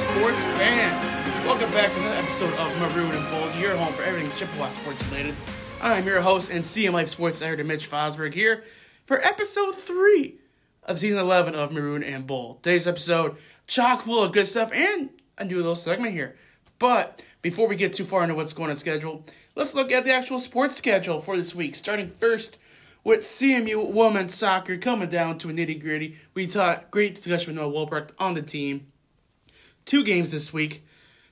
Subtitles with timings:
[0.00, 1.46] sports fans.
[1.46, 5.06] Welcome back to another episode of Maroon and Bold, your home for everything Chippewa sports
[5.10, 5.34] related.
[5.82, 8.64] I'm your host and CM Life Sports editor Mitch Fosberg here
[9.04, 10.36] for episode 3
[10.84, 12.62] of season 11 of Maroon and Bold.
[12.62, 13.36] Today's episode,
[13.66, 16.34] chock full of good stuff and a new little segment here.
[16.78, 20.14] But before we get too far into what's going on schedule, let's look at the
[20.14, 22.56] actual sports schedule for this week, starting first
[23.04, 26.16] with CMU women's soccer coming down to a nitty gritty.
[26.32, 28.86] We taught great discussion with Noah Wolbrecht on the team.
[29.84, 30.84] Two games this week.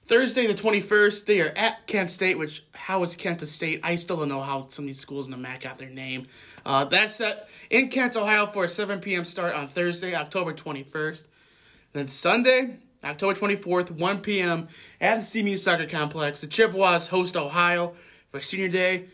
[0.08, 3.80] Thursday the 21st, they are at Kent State, which, how is Kent a state?
[3.82, 6.28] I still don't know how some of these schools in the MAC got their name.
[6.64, 9.26] Uh, that's set in Kent, Ohio for a 7 p.m.
[9.26, 11.26] start on Thursday, October 21st.
[11.92, 14.68] Then Sunday, October 24th, 1 p.m.
[14.98, 16.40] at the CMU Soccer Complex.
[16.40, 17.94] The Chippewas host Ohio
[18.30, 19.08] for Senior Day.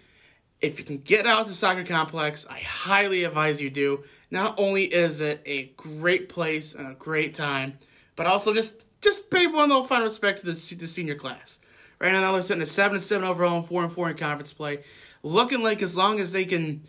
[0.63, 4.05] If you can get out to the soccer complex, I highly advise you do.
[4.31, 7.79] Not only is it a great place and a great time,
[8.17, 11.61] but also just just pay one little final respect to the, the senior class.
[12.01, 14.53] Right now, they're sitting at seven and seven overall and four and four in conference
[14.53, 14.81] play,
[15.23, 16.83] looking like as long as they can,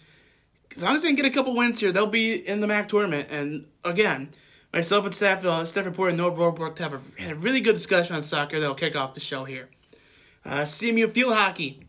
[0.76, 2.88] as long as they can get a couple wins here, they'll be in the MAC
[2.88, 3.28] tournament.
[3.30, 4.30] And again,
[4.74, 8.16] myself and staff, uh, staff reporter Noah Robrook have a, had a really good discussion
[8.16, 8.60] on soccer.
[8.60, 9.70] That'll kick off the show here.
[10.44, 11.82] Uh, CMU field hockey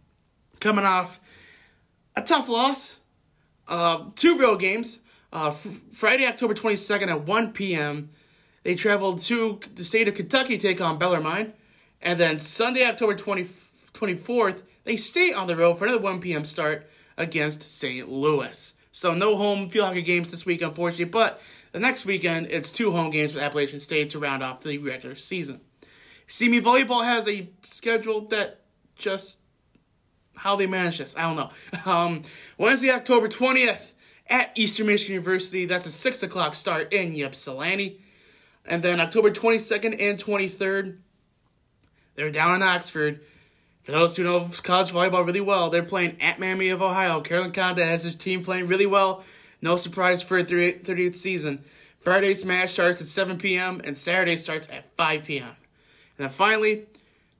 [0.61, 1.21] coming off
[2.17, 2.99] a tough loss.
[3.69, 4.99] Uh, two real games.
[5.33, 8.11] Uh, Friday, October 22nd at 1 p.m.
[8.67, 11.53] They traveled to the state of Kentucky to take on Bellarmine.
[12.03, 16.45] And then Sunday, October 20, 24th, they stay on the road for another 1 p.m.
[16.45, 16.85] start
[17.17, 18.09] against St.
[18.09, 18.75] Louis.
[18.91, 21.05] So no home field hockey games this week, unfortunately.
[21.05, 24.79] But the next weekend, it's two home games with Appalachian State to round off the
[24.79, 25.61] regular season.
[26.27, 28.63] CMU Volleyball has a schedule that
[28.97, 29.43] just
[30.35, 31.51] how they manage this, I don't know.
[31.93, 32.23] Um,
[32.59, 33.95] Wednesday, October 20th
[34.29, 35.67] at Eastern Michigan University.
[35.67, 38.01] That's a 6 o'clock start in Ypsilanti.
[38.67, 40.99] And then October 22nd and 23rd,
[42.15, 43.21] they're down in Oxford.
[43.85, 47.21] For those who know college volleyball really well, they're playing at Miami of Ohio.
[47.21, 49.23] Carolyn Condit has his team playing really well.
[49.63, 51.65] No surprise for a 38th season.
[51.99, 53.81] Friday's match starts at 7 p.m.
[53.85, 55.47] and Saturday starts at 5 p.m.
[55.47, 55.57] And
[56.19, 56.87] then finally,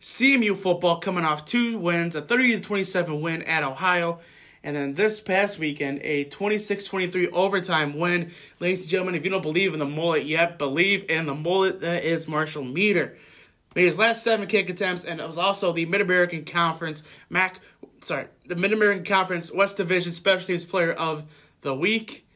[0.01, 4.21] CMU football coming off two wins, a 30 27 win at Ohio.
[4.67, 8.33] And then this past weekend, a 26 23 overtime win.
[8.59, 11.83] Ladies and gentlemen, if you don't believe in the mullet yet, believe in the mullet.
[11.83, 13.17] That is Marshall Meeder.
[13.77, 17.61] Made his last seven kick attempts, and it was also the Mid American Conference MAC,
[18.03, 22.27] sorry, the Mid American Conference West Division Special Teams Player of the Week.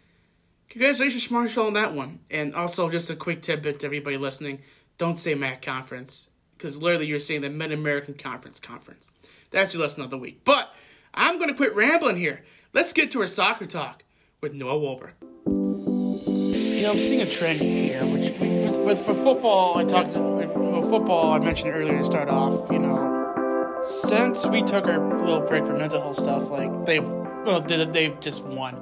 [0.69, 2.21] Congratulations, Marshall, on that one.
[2.31, 4.61] And also, just a quick tidbit to everybody listening
[4.99, 9.11] don't say MAC Conference, because literally you're saying the Mid American Conference Conference.
[9.51, 10.43] That's your lesson of the week.
[10.45, 10.73] But
[11.15, 12.43] I'm going to quit rambling here.
[12.73, 14.05] Let's get to our soccer talk
[14.41, 15.15] with Noah Wolbert.
[15.47, 21.33] You know, I'm seeing a trend here, which for, for football, I talked for football.
[21.33, 22.71] I mentioned earlier to start off.
[22.71, 27.61] You know, since we took our little break for mental health stuff, like they've well,
[27.61, 28.81] they've just won.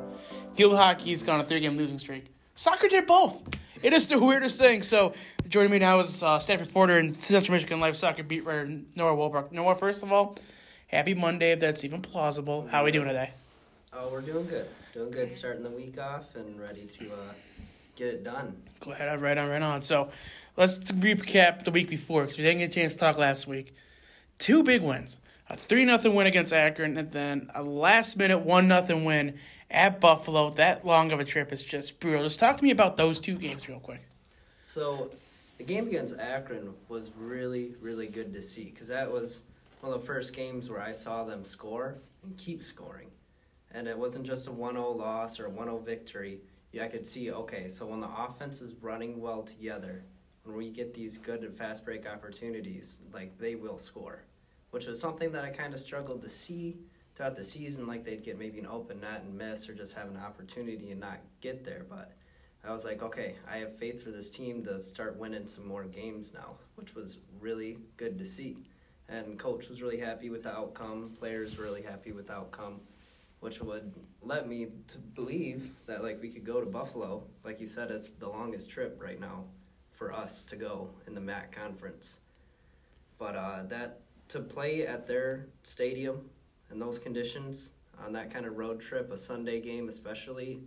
[0.55, 2.27] Field hockey's gone a three-game losing streak.
[2.55, 3.43] Soccer did both.
[3.83, 4.83] It is the weirdest thing.
[4.83, 5.12] So
[5.49, 9.17] joining me now is uh, staff reporter and Central Michigan Life Soccer beat writer Noah
[9.17, 9.53] Wolbrook.
[9.53, 10.37] Noah, first of all,
[10.88, 12.66] happy Monday if that's even plausible.
[12.66, 13.31] How are we doing today?
[13.93, 14.66] Oh, we're doing good.
[14.93, 15.32] Doing good.
[15.32, 17.32] Starting the week off and ready to uh,
[17.94, 18.56] get it done.
[18.81, 19.81] Glad I'm right on, right on.
[19.82, 20.10] So
[20.56, 23.75] let's recap the week before because we didn't get a chance to talk last week.
[24.38, 28.69] Two big wins: a three nothing win against Akron, and then a last minute one
[28.69, 29.38] nothing win
[29.70, 30.50] at Buffalo.
[30.50, 32.25] That long of a trip is just brutal.
[32.25, 34.03] Just talk to me about those two games real quick.
[34.65, 35.10] So,
[35.56, 39.43] the game against Akron was really, really good to see because that was
[39.81, 43.09] one of the first games where I saw them score and keep scoring.
[43.71, 46.41] And it wasn't just a 1 0 loss or a 1 0 victory.
[46.72, 50.03] Yeah, I could see, okay, so when the offense is running well together,
[50.44, 54.25] when we get these good and fast break opportunities, like they will score,
[54.71, 56.78] which was something that I kind of struggled to see
[57.15, 57.87] throughout the season.
[57.87, 61.00] Like they'd get maybe an open net and miss, or just have an opportunity and
[61.00, 61.85] not get there.
[61.88, 62.12] But
[62.64, 65.85] I was like, okay, I have faith for this team to start winning some more
[65.85, 68.64] games now, which was really good to see.
[69.08, 71.14] And coach was really happy with the outcome.
[71.19, 72.81] Players really happy with the outcome,
[73.40, 77.22] which would let me to believe that like we could go to Buffalo.
[77.44, 79.44] Like you said, it's the longest trip right now
[79.93, 82.20] for us to go in the MAC conference.
[83.19, 86.28] But uh, that to play at their stadium
[86.70, 87.72] in those conditions
[88.05, 90.60] on that kind of road trip, a Sunday game especially,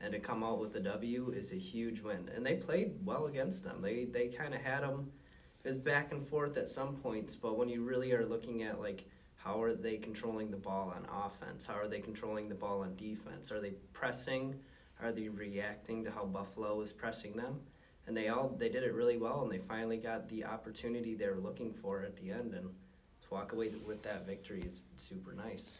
[0.00, 2.30] and to come out with a W is a huge win.
[2.34, 3.80] And they played well against them.
[3.80, 5.10] They they kind of had them
[5.66, 9.04] as back and forth at some points, but when you really are looking at like
[9.36, 11.66] how are they controlling the ball on offense?
[11.66, 13.52] How are they controlling the ball on defense?
[13.52, 14.58] Are they pressing?
[15.00, 17.60] Are they reacting to how Buffalo is pressing them?
[18.06, 21.28] and they all they did it really well, and they finally got the opportunity they
[21.28, 25.32] were looking for at the end, and to walk away with that victory is super
[25.32, 25.74] nice.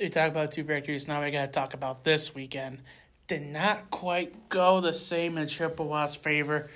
[0.00, 1.08] You talk about two victories.
[1.08, 2.80] Now we got to talk about this weekend.
[3.26, 6.70] Did not quite go the same in Chippewa's favor.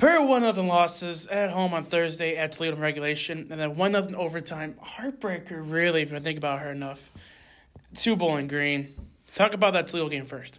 [0.00, 3.92] Per one of the losses at home on Thursday at Toledo regulation, and then one
[3.92, 4.74] nothing overtime.
[4.82, 7.10] Heartbreaker, really, if you think about her enough.
[7.94, 8.94] Two Bowling Green.
[9.34, 10.58] Talk about that Toledo game first.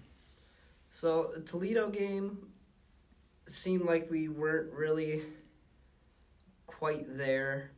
[0.92, 2.38] So the Toledo game
[3.48, 5.24] seemed like we weren't really
[6.68, 7.72] quite there.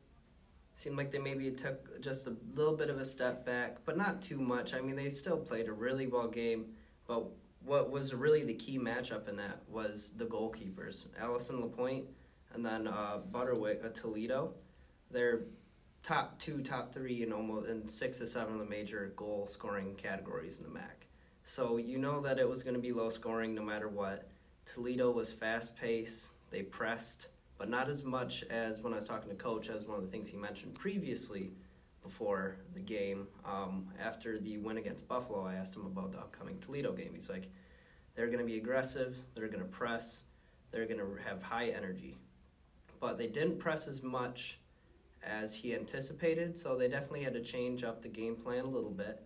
[0.75, 4.21] Seemed like they maybe took just a little bit of a step back, but not
[4.21, 4.73] too much.
[4.73, 6.73] I mean, they still played a really well game,
[7.07, 7.23] but
[7.65, 12.05] what was really the key matchup in that was the goalkeepers, Allison Lapointe
[12.53, 14.53] and then uh, Butterwick of Toledo.
[15.11, 15.41] They're
[16.01, 19.95] top two, top three in almost in six to seven of the major goal scoring
[19.95, 21.07] categories in the MAC.
[21.43, 24.29] So you know that it was going to be low scoring no matter what.
[24.65, 26.31] Toledo was fast paced.
[26.51, 27.27] They pressed,
[27.57, 29.69] but not as much as when I was talking to coach.
[29.69, 31.51] As one of the things he mentioned previously
[32.03, 33.27] before the game.
[33.45, 37.11] Um, after the win against Buffalo, I asked him about the upcoming Toledo game.
[37.15, 37.49] He's like,
[38.15, 40.23] they're going to be aggressive, they're going to press,
[40.71, 42.17] they're going to have high energy.
[42.99, 44.59] But they didn't press as much
[45.23, 48.91] as he anticipated, so they definitely had to change up the game plan a little
[48.91, 49.23] bit.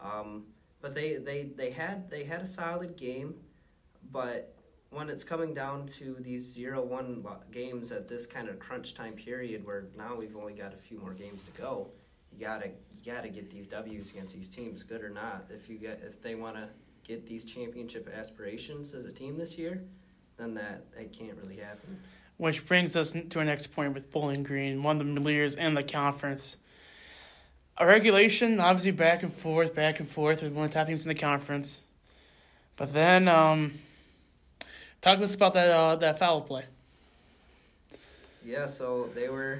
[0.00, 0.44] Um,
[0.80, 3.34] but they, they, they had they had a solid game,
[4.12, 4.54] but
[4.90, 9.12] when it's coming down to these zero one games at this kind of crunch time
[9.12, 11.88] period where now we've only got a few more games to go,
[12.32, 15.46] you gotta you gotta get these W's against these teams, good or not.
[15.50, 16.68] If you get if they want to
[17.06, 19.82] get these championship aspirations as a team this year,
[20.36, 22.00] then that that can't really happen.
[22.36, 25.74] Which brings us to our next point with Bowling Green, one of the leaders in
[25.74, 26.56] the conference.
[27.78, 31.04] A regulation, obviously back and forth, back and forth with one of the top teams
[31.04, 31.80] in the conference.
[32.76, 33.72] But then, um,
[35.00, 36.64] talk to us about that uh, that foul play.
[38.44, 39.58] Yeah, so they were,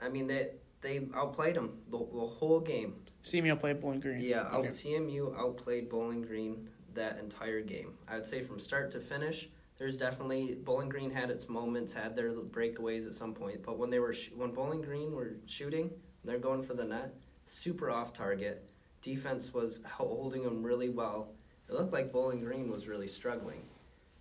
[0.00, 0.50] I mean they
[0.80, 2.94] they outplayed them the, the whole game.
[3.22, 4.20] CMU outplayed Bowling Green.
[4.20, 7.94] Yeah, out, CMU outplayed Bowling Green that entire game.
[8.08, 9.48] I would say from start to finish,
[9.78, 13.62] there's definitely Bowling Green had its moments, had their breakaways at some point.
[13.62, 15.90] But when they were sh- when Bowling Green were shooting,
[16.24, 17.14] they're going for the net,
[17.46, 18.64] super off target.
[19.02, 21.32] Defense was holding them really well.
[21.68, 23.62] It looked like Bowling Green was really struggling.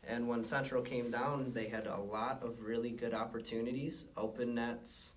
[0.03, 5.13] And when Central came down, they had a lot of really good opportunities, open nets.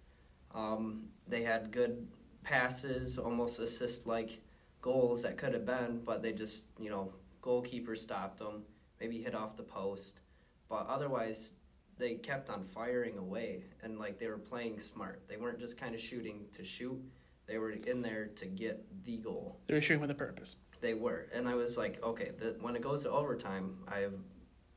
[0.55, 2.07] Um, they had good
[2.43, 4.41] passes, almost assist like
[4.81, 8.65] goals that could have been, but they just, you know, goalkeeper stopped them,
[9.01, 10.21] maybe hit off the post.
[10.69, 11.55] But otherwise,
[11.99, 15.23] they kept on firing away and like they were playing smart.
[15.29, 17.01] They weren't just kind of shooting to shoot.
[17.47, 19.61] They were in there to get the goal.
[19.67, 20.57] They were shooting with a purpose.
[20.81, 24.15] They were, and I was like, okay, the, when it goes to overtime, I have,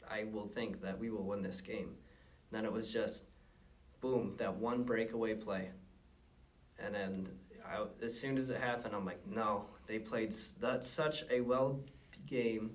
[0.09, 1.95] I will think that we will win this game.
[2.51, 3.25] And then it was just,
[4.05, 5.69] boom, that one breakaway play,
[6.77, 7.27] and then
[7.67, 11.79] I, as soon as it happened, I'm like, no, they played that's such a well
[12.27, 12.71] game.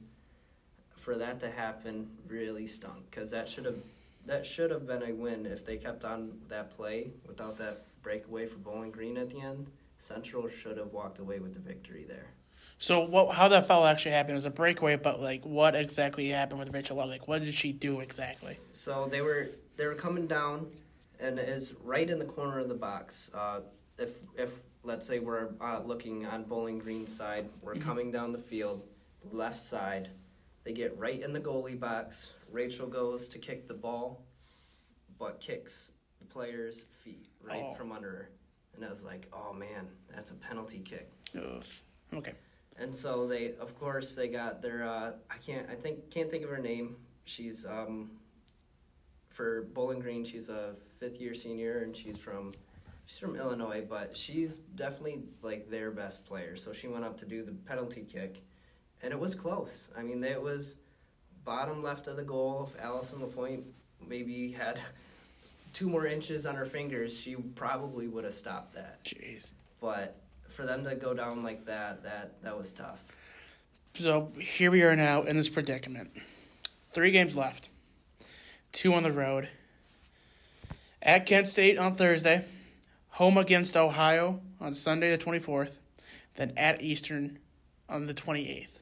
[0.97, 3.79] For that to happen, really stunk because that should have
[4.27, 8.47] that should have been a win if they kept on that play without that breakaway
[8.47, 9.69] for Bowling Green at the end.
[9.99, 12.27] Central should have walked away with the victory there.
[12.79, 13.35] So what?
[13.35, 16.75] How that foul actually happened it was a breakaway, but like what exactly happened with
[16.75, 17.09] Rachel Love?
[17.09, 18.59] Like what did she do exactly?
[18.73, 20.67] So they were they were coming down,
[21.21, 23.31] and it's right in the corner of the box.
[23.35, 23.61] Uh,
[23.99, 27.83] if if let's say we're uh, looking on Bowling Green side, we're mm-hmm.
[27.83, 28.83] coming down the field,
[29.31, 30.11] left side.
[30.65, 32.33] They get right in the goalie box.
[32.51, 34.25] Rachel goes to kick the ball,
[35.19, 37.75] but kicks the player's feet right oh.
[37.75, 38.31] from under her.
[38.75, 41.11] And I was like, oh man, that's a penalty kick.
[41.37, 41.65] Ugh.
[42.15, 42.33] Okay.
[42.79, 44.85] And so they, of course, they got their.
[44.85, 45.69] Uh, I can't.
[45.71, 46.97] I think can't think of her name.
[47.25, 48.11] She's um,
[49.41, 50.23] for Bowling Green.
[50.23, 52.53] She's a fifth year senior, and she's from
[53.07, 56.57] she's from Illinois, but she's definitely like their best player.
[56.57, 58.43] So she went up to do the penalty kick,
[59.03, 59.89] and it was close.
[59.97, 60.77] I mean, it was
[61.43, 62.69] bottom left of the goal.
[62.69, 63.65] If Allison Lapointe
[64.07, 64.79] maybe had
[65.73, 69.03] two more inches on her fingers, she probably would have stopped that.
[69.05, 69.55] Jeez.
[69.81, 73.03] But for them to go down like that, that that was tough.
[73.95, 76.11] So here we are now in this predicament.
[76.89, 77.71] Three games left.
[78.73, 79.49] Two on the road.
[81.03, 82.45] At Kent State on Thursday
[83.21, 85.79] home against Ohio on Sunday the 24th,
[86.37, 87.39] then at Eastern
[87.89, 88.81] on the 28th.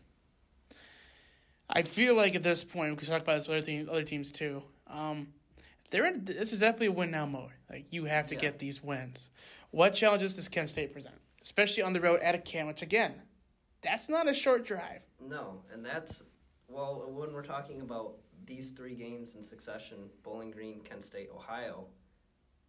[1.68, 4.04] I feel like at this point, we can talk about this with other, team, other
[4.04, 4.62] teams too.
[4.86, 5.28] Um,
[5.90, 7.50] they're in, this is definitely a win now mode.
[7.68, 8.42] Like you have to yeah.
[8.42, 9.30] get these wins.
[9.70, 12.68] What challenges does Kent State present, especially on the road at a Kent?
[12.68, 13.14] Which again,
[13.82, 15.00] that's not a short drive.
[15.20, 16.22] No, and that's
[16.68, 18.14] well when we're talking about
[18.48, 21.86] these three games in succession: Bowling Green, Kent State, Ohio.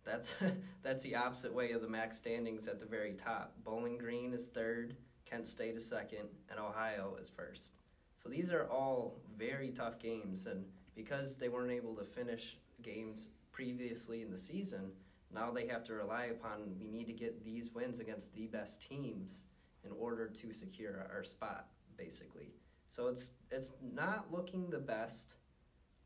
[0.04, 0.36] That's
[0.84, 3.56] that's the opposite way of the MAC standings at the very top.
[3.64, 4.96] Bowling Green is third,
[5.26, 7.74] Kent State is second, and Ohio is first.
[8.16, 13.30] So these are all very tough games, and because they weren't able to finish games
[13.52, 14.92] previously in the season,
[15.34, 18.88] now they have to rely upon we need to get these wins against the best
[18.88, 19.46] teams
[19.86, 21.68] in order to secure our spot,
[21.98, 22.54] basically.
[22.88, 25.36] So it's it's not looking the best.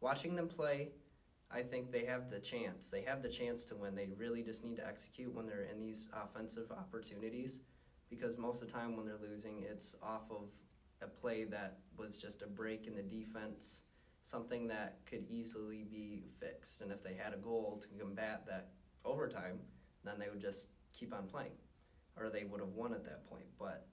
[0.03, 0.89] Watching them play,
[1.50, 2.89] I think they have the chance.
[2.89, 3.95] They have the chance to win.
[3.95, 7.62] They really just need to execute when they're in these offensive opportunities
[8.10, 10.50] because most of the time when they're losing, it's off of
[11.01, 13.83] a play that was just a break in the defense,
[14.24, 16.81] something that could easily be fixed.
[16.81, 18.72] And if they had a goal to combat that
[19.05, 19.60] overtime,
[20.03, 21.55] then they would just keep on playing,
[22.19, 23.45] or they would have won at that point.
[23.57, 23.88] But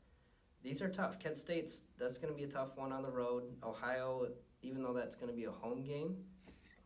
[0.65, 1.21] these are tough.
[1.21, 3.45] Kent State's that's going to be a tough one on the road.
[3.63, 4.27] Ohio,
[4.63, 6.17] even though that's going to be a home game,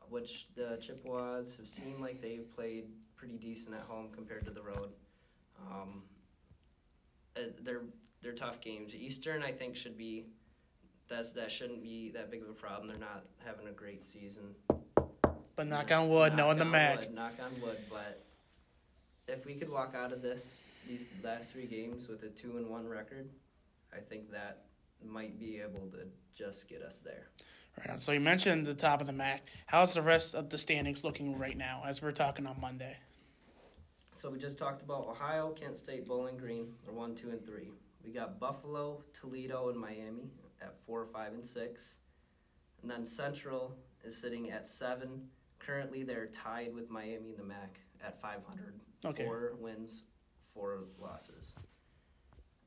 [0.09, 2.85] which the Chippewas have seemed like they've played
[3.16, 4.90] pretty decent at home compared to the road.
[5.71, 6.02] Um,
[7.37, 7.83] uh, they're
[8.23, 8.95] they're tough games.
[8.95, 10.26] Eastern, I think, should be
[11.09, 12.88] that's that shouldn't be that big of a problem.
[12.88, 14.54] They're not having a great season.
[15.57, 17.00] But knock on wood, Knock knowing the on MAC.
[17.00, 18.25] Wood, knock on wood, but
[19.28, 22.69] if we could walk out of this these last three games with a two and
[22.69, 23.28] one record,
[23.93, 24.64] I think that
[25.04, 27.28] might be able to just get us there.
[27.78, 27.99] Right on.
[27.99, 29.47] So you mentioned the top of the MAC.
[29.66, 32.97] How's the rest of the standings looking right now as we're talking on Monday?
[34.14, 36.69] So we just talked about Ohio, Kent State, Bowling Green.
[36.85, 37.73] They're one, two, and three.
[38.04, 40.31] We got Buffalo, Toledo, and Miami
[40.62, 41.99] at four, five, and six.
[42.83, 45.28] And then Central is sitting at seven.
[45.59, 48.75] Currently, they're tied with Miami and the MAC at 500.
[49.04, 49.25] Okay.
[49.25, 50.02] Four wins,
[50.52, 51.57] four losses.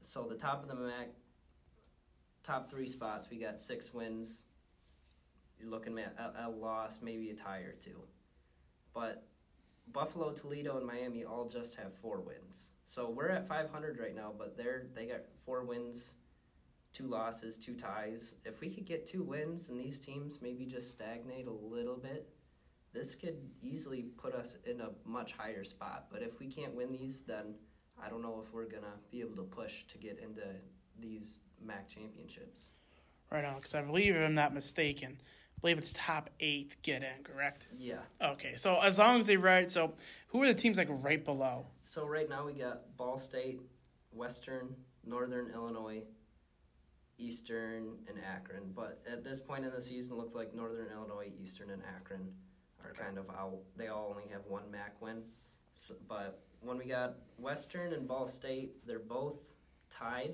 [0.02, 1.10] So the top of the MAC,
[2.44, 4.44] top three spots, we got six wins.
[5.60, 8.02] You're looking at a, a loss, maybe a tie or two.
[8.94, 9.28] But
[9.92, 12.72] Buffalo, Toledo, and Miami all just have four wins.
[12.86, 16.16] So we're at 500 right now, but they're they got four wins,
[16.94, 18.36] two losses, two ties.
[18.46, 22.30] If we could get two wins and these teams maybe just stagnate a little bit,
[22.94, 26.08] this could easily put us in a much higher spot.
[26.12, 27.56] But if we can't win these, then
[28.04, 30.46] I don't know if we're gonna be able to push to get into
[31.00, 32.74] these MAC championships.
[33.32, 35.20] Right on, because I believe, if I'm not mistaken,
[35.58, 37.66] I believe it's top eight get in, correct?
[37.80, 37.96] Yeah.
[38.22, 39.94] Okay, so as long as they right, so
[40.28, 41.66] who are the teams like right below?
[41.86, 43.60] So right now we got Ball State,
[44.12, 46.04] Western, Northern Illinois,
[47.18, 48.72] Eastern, and Akron.
[48.76, 52.30] But at this point in the season, it looks like Northern Illinois, Eastern, and Akron
[52.84, 53.58] are kind of out.
[53.76, 55.24] They all only have one MAC win.
[55.74, 59.40] So, but when we got Western and Ball State, they're both
[59.90, 60.34] tied.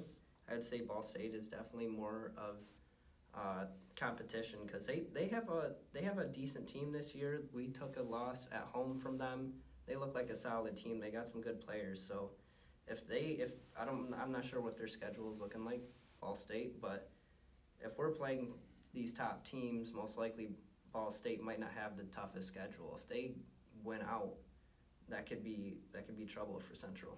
[0.51, 2.57] I'd say Ball State is definitely more of
[3.35, 7.43] uh, competition because they, they have a they have a decent team this year.
[7.53, 9.53] We took a loss at home from them.
[9.85, 10.99] They look like a solid team.
[10.99, 12.01] They got some good players.
[12.01, 12.31] So
[12.87, 15.81] if they if I don't I'm not sure what their schedule is looking like,
[16.21, 17.09] Ball State, but
[17.79, 18.53] if we're playing
[18.93, 20.49] these top teams, most likely
[20.91, 22.97] Ball State might not have the toughest schedule.
[22.97, 23.31] If they
[23.83, 24.33] win out,
[25.09, 27.17] that could be that could be trouble for Central.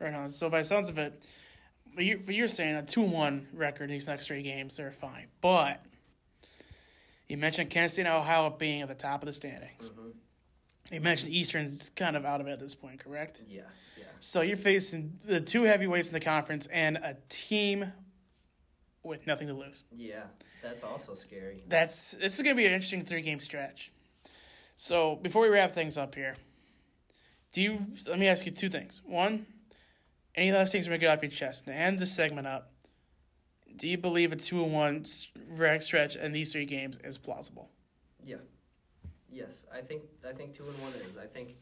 [0.00, 0.30] Right on.
[0.30, 1.24] So by sounds of it,
[1.94, 4.92] but you're, but you're saying a two one record in these next three games, they're
[4.92, 5.26] fine.
[5.40, 5.84] But
[7.28, 9.90] you mentioned Kansas State and Ohio being at the top of the standings.
[9.90, 10.94] Mm-hmm.
[10.94, 13.42] You mentioned Eastern's kind of out of it at this point, correct?
[13.46, 13.62] Yeah,
[13.98, 14.04] yeah.
[14.20, 17.92] So you're facing the two heavyweights in the conference and a team
[19.02, 19.84] with nothing to lose.
[19.94, 20.24] Yeah,
[20.62, 21.62] that's also scary.
[21.68, 23.92] That's this is gonna be an interesting three game stretch.
[24.76, 26.36] So before we wrap things up here,
[27.52, 29.02] do you let me ask you two things.
[29.04, 29.46] One,
[30.38, 32.70] any last things to make it off your chest to end this segment up?
[33.76, 35.04] Do you believe a two and one
[35.50, 37.70] rec stretch in these three games is plausible?
[38.24, 38.36] Yeah.
[39.30, 41.18] Yes, I think I think two and one is.
[41.20, 41.56] I think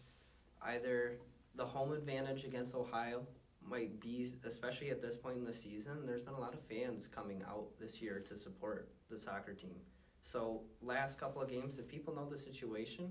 [0.62, 1.16] either
[1.56, 3.26] the home advantage against Ohio
[3.62, 6.06] might be, especially at this point in the season.
[6.06, 9.76] There's been a lot of fans coming out this year to support the soccer team.
[10.23, 13.11] So last couple of games, if people know the situation,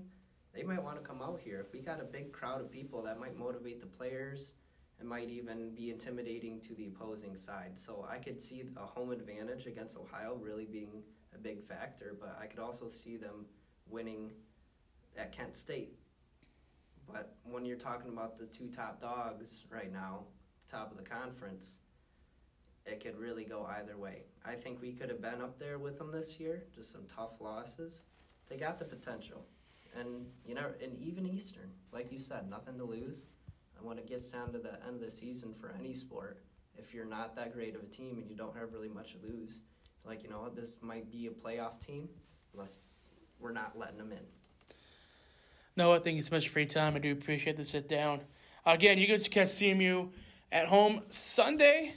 [0.54, 1.60] they might want to come out here.
[1.60, 4.54] If we got a big crowd of people, that might motivate the players.
[4.98, 7.78] It might even be intimidating to the opposing side.
[7.78, 11.02] So I could see a home advantage against Ohio really being
[11.34, 13.46] a big factor, but I could also see them
[13.88, 14.30] winning
[15.18, 15.92] at Kent State.
[17.06, 20.24] But when you're talking about the two top dogs right now,
[20.70, 21.80] top of the conference,
[22.86, 24.22] it could really go either way.
[24.44, 27.40] I think we could have been up there with them this year, just some tough
[27.40, 28.04] losses.
[28.48, 29.44] They got the potential.
[29.98, 33.26] And you know, and even Eastern, like you said, nothing to lose.
[33.78, 36.42] And when it gets down to the end of the season for any sport,
[36.76, 39.18] if you're not that great of a team and you don't have really much to
[39.26, 39.60] lose,
[40.04, 42.08] like you know what, this might be a playoff team.
[42.54, 42.80] Let's
[43.38, 44.24] we're not letting them in.
[45.76, 46.96] Noah, thank you so much for your time.
[46.96, 48.20] I do appreciate the sit down.
[48.64, 50.10] Again, you guys to catch CMU
[50.50, 51.92] at home Sunday.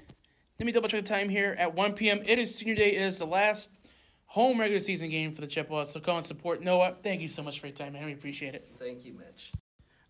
[0.59, 2.19] Let me double check the time here at 1 p.m.
[2.25, 2.95] It is senior day.
[2.95, 3.71] It is the last
[4.25, 5.91] home regular season game for the Chippewas.
[5.91, 6.95] So go and support Noah.
[7.01, 8.05] Thank you so much for your time, man.
[8.05, 8.69] We appreciate it.
[8.77, 9.53] Thank you, Mitch.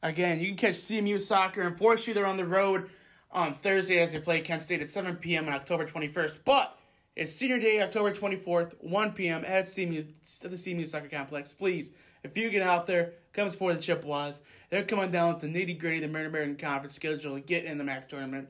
[0.01, 1.61] Again, you can catch CMU soccer.
[1.61, 2.89] Unfortunately, they're on the road
[3.31, 5.47] on Thursday as they play Kent State at 7 p.m.
[5.47, 6.39] on October 21st.
[6.45, 6.77] But
[7.15, 9.43] it's senior day, October 24th, 1 p.m.
[9.45, 10.09] at CMU
[10.43, 11.53] at the CMU Soccer Complex.
[11.53, 14.41] Please, if you get out there, come support the Chippewas.
[14.69, 17.77] They're coming down with the nitty gritty, the Mid American Conference schedule, and get in
[17.77, 18.49] the MAC tournament.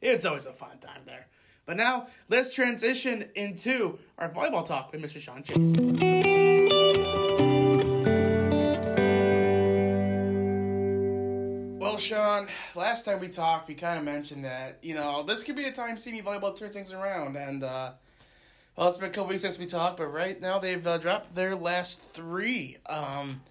[0.00, 1.26] It's always a fun time there.
[1.66, 5.20] But now, let's transition into our volleyball talk with Mr.
[5.20, 6.39] Sean Chase.
[12.00, 15.64] Sean, last time we talked, we kind of mentioned that, you know, this could be
[15.64, 17.36] a time CMU volleyball turns things around.
[17.36, 17.92] And, uh,
[18.74, 21.34] well, it's been a couple weeks since we talked, but right now they've uh, dropped
[21.34, 22.78] their last three.
[22.86, 23.42] Um,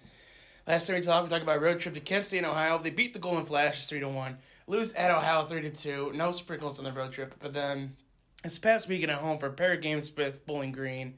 [0.66, 2.78] last time we talked, we talked about road trip to Kent State, in Ohio.
[2.78, 4.36] They beat the Golden Flashes 3 to 1.
[4.66, 6.12] Lose at Ohio 3 to 2.
[6.14, 7.36] No sprinkles on the road trip.
[7.38, 7.96] But then
[8.42, 11.14] this past weekend at home for a pair of games with Bowling Green,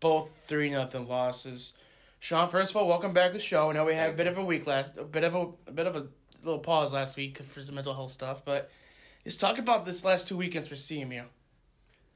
[0.00, 1.74] both 3 nothing losses.
[2.18, 3.70] Sean, first of all, welcome back to the show.
[3.70, 5.72] I know we had a bit of a week last, a bit of a, a
[5.72, 6.08] bit of a
[6.46, 8.70] little pause last week for some mental health stuff, but
[9.24, 11.24] let's talk about this last two weekends for CMU.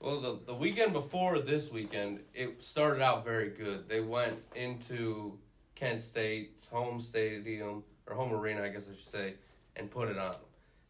[0.00, 3.88] Well, the, the weekend before this weekend, it started out very good.
[3.88, 5.38] They went into
[5.75, 9.34] Kent State's home stadium, or home arena, I guess I should say,
[9.76, 10.32] and put it on.
[10.32, 10.40] them.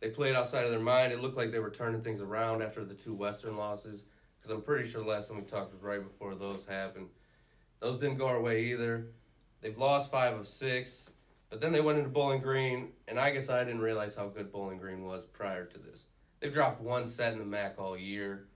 [0.00, 1.12] They played outside of their mind.
[1.12, 4.04] It looked like they were turning things around after the two Western losses,
[4.40, 7.08] because I'm pretty sure the last time we talked was right before those happened.
[7.80, 9.06] Those didn't go our way either.
[9.60, 11.09] They've lost five of six,
[11.50, 14.52] but then they went into Bowling Green, and I guess I didn't realize how good
[14.52, 16.04] Bowling Green was prior to this.
[16.38, 18.46] They've dropped one set in the MAC all year.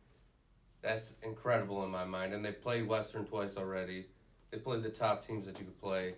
[0.80, 2.32] That's incredible in my mind.
[2.32, 4.06] And they played Western twice already.
[4.50, 6.14] They played the top teams that you could play.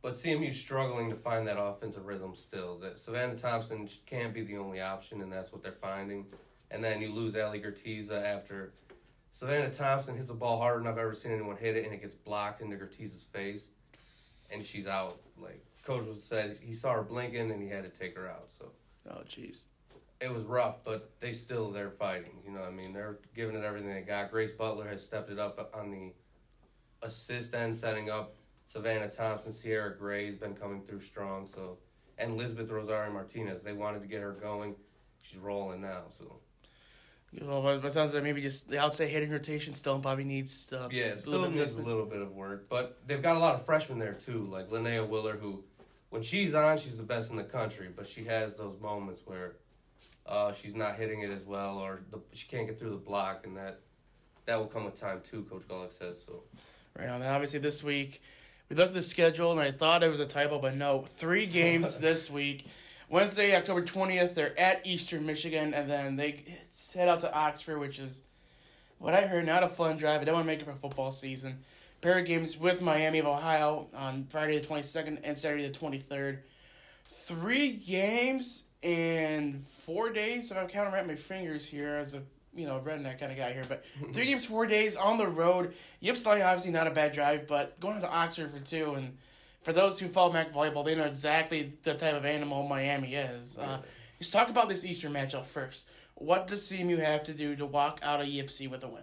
[0.00, 2.78] But CMU struggling to find that offensive rhythm still.
[2.78, 6.26] That Savannah Thompson can't be the only option, and that's what they're finding.
[6.70, 8.74] And then you lose Ali Gertiza after
[9.32, 12.00] Savannah Thompson hits a ball harder than I've ever seen anyone hit it, and it
[12.00, 13.68] gets blocked into Gertiza's face,
[14.50, 15.20] and she's out.
[15.40, 18.48] Like coach said, he saw her blinking, and he had to take her out.
[18.58, 18.70] So
[19.10, 19.66] Oh, jeez.
[20.20, 22.38] it was rough, but they still they're fighting.
[22.46, 24.30] You know, what I mean, they're giving it everything they got.
[24.30, 26.12] Grace Butler has stepped it up on the
[27.02, 28.34] assist end, setting up.
[28.66, 31.46] Savannah Thompson, Sierra Gray's been coming through strong.
[31.46, 31.76] So,
[32.18, 34.74] and Elizabeth Rosario Martinez, they wanted to get her going.
[35.20, 36.04] She's rolling now.
[36.18, 36.36] So,
[37.40, 41.04] Well, but sounds like maybe just the outside hitting rotation still probably needs uh, yeah,
[41.04, 43.64] a still little needs a little bit of work, but they've got a lot of
[43.64, 45.64] freshmen there too, like Linnea Willer, who,
[46.10, 49.56] when she's on, she's the best in the country, but she has those moments where
[50.26, 53.46] uh, she's not hitting it as well, or the, she can't get through the block,
[53.46, 53.80] and that
[54.46, 55.46] that will come with time too.
[55.50, 56.42] Coach Gawlik says so.
[56.96, 58.20] Right now, and obviously this week
[58.68, 61.46] we looked at the schedule and I thought it was a typo, but no, three
[61.46, 62.66] games this week.
[63.08, 66.44] Wednesday, October twentieth, they're at Eastern Michigan, and then they
[66.94, 68.22] head out to Oxford, which is
[68.98, 70.20] what I heard not a fun drive.
[70.20, 71.60] I don't want to make it for football season.
[72.00, 75.72] Pair of games with Miami of Ohio on Friday the twenty second and Saturday the
[75.72, 76.42] twenty third.
[77.06, 80.50] Three games in four days.
[80.50, 82.22] If I'm counting right my fingers here as a
[82.54, 85.74] you know redneck kind of guy here, but three games, four days on the road.
[86.02, 89.16] Ypsilanti obviously not a bad drive, but going to Oxford for two and
[89.64, 93.56] for those who follow Mac volleyball, they know exactly the type of animal Miami is.
[93.56, 93.80] Uh,
[94.20, 95.88] let's talk about this Eastern matchup first.
[96.16, 99.02] What does CMU have to do to walk out of Ypsi with a win?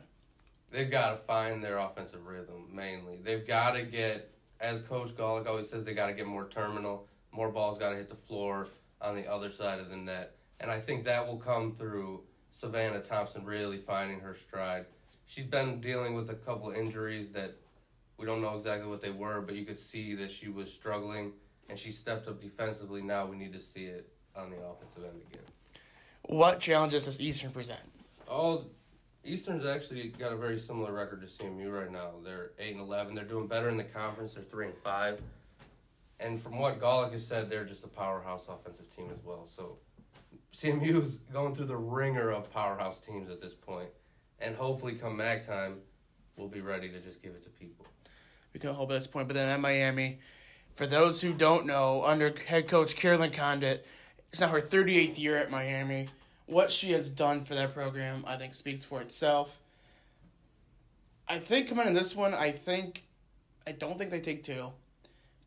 [0.70, 3.18] They've got to find their offensive rhythm mainly.
[3.24, 7.08] They've got to get, as Coach Gawlik always says, they got to get more terminal.
[7.32, 8.68] More balls got to hit the floor
[9.02, 12.22] on the other side of the net, and I think that will come through
[12.52, 14.86] Savannah Thompson really finding her stride.
[15.26, 17.56] She's been dealing with a couple injuries that
[18.22, 21.34] we don't know exactly what they were, but you could see that she was struggling,
[21.70, 23.02] and she stepped up defensively.
[23.02, 25.44] Now we need to see it on the offensive end again.
[26.24, 27.80] What challenges does Eastern present?
[28.30, 28.66] Oh,
[29.26, 32.12] Eastern's actually got a very similar record to CMU right now.
[32.24, 33.16] They're eight and eleven.
[33.16, 34.36] They're doing better in the conference.
[34.36, 35.20] They're three and five.
[36.20, 39.48] And from what Gawlik has said, they're just a powerhouse offensive team as well.
[39.58, 39.78] So
[40.56, 43.90] CMU's going through the ringer of powerhouse teams at this point.
[44.40, 45.78] And hopefully come MAC time,
[46.36, 47.86] we'll be ready to just give it to people.
[48.54, 50.20] We can hope at this point, but then at Miami,
[50.70, 53.86] for those who don't know, under head coach Carolyn Condit,
[54.30, 56.08] it's now her 38th year at Miami.
[56.46, 59.60] What she has done for that program, I think, speaks for itself.
[61.28, 63.04] I think coming in this one, I think,
[63.66, 64.72] I don't think they take two,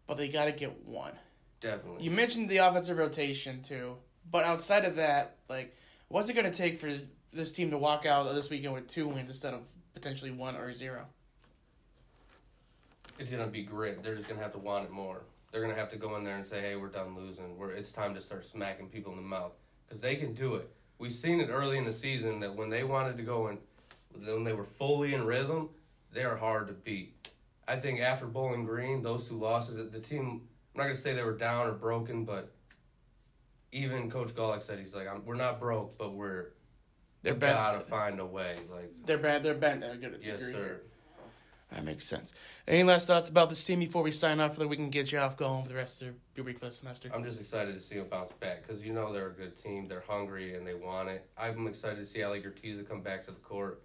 [0.07, 1.13] but they got to get one.
[1.61, 2.05] Definitely.
[2.05, 3.97] You mentioned the offensive rotation too,
[4.31, 5.75] but outside of that, like,
[6.09, 6.93] what's it going to take for
[7.33, 9.61] this team to walk out this weekend with two wins instead of
[9.95, 11.07] potentially one or zero?
[13.19, 14.03] It's gonna be grit.
[14.03, 15.23] They're just gonna have to want it more.
[15.53, 17.57] They're gonna have to go in there and say, "Hey, we're done losing.
[17.57, 19.53] We're it's time to start smacking people in the mouth
[19.87, 22.83] because they can do it." We've seen it early in the season that when they
[22.85, 23.59] wanted to go and
[24.25, 25.71] when they were fully in rhythm,
[26.13, 27.29] they are hard to beat.
[27.67, 30.49] I think after Bowling Green, those two losses, the team.
[30.75, 32.51] I'm not gonna say they were down or broken, but
[33.71, 36.51] even Coach Gawlik said he's like, I'm, "We're not broke, but we're
[37.23, 37.55] They're bent.
[37.57, 39.45] gotta find a way." Like, They're bad.
[39.45, 39.83] They're bent.
[39.83, 40.53] They're good at yes, degree.
[40.53, 40.81] sir.
[41.73, 42.33] That makes sense.
[42.69, 45.11] Any last thoughts about this team before we sign off, so that we can get
[45.11, 47.11] you off going for the rest of your week for the semester?
[47.13, 49.89] I'm just excited to see them bounce back because you know they're a good team.
[49.89, 51.29] They're hungry and they want it.
[51.37, 53.83] I'm excited to see Ali Gertiza come back to the court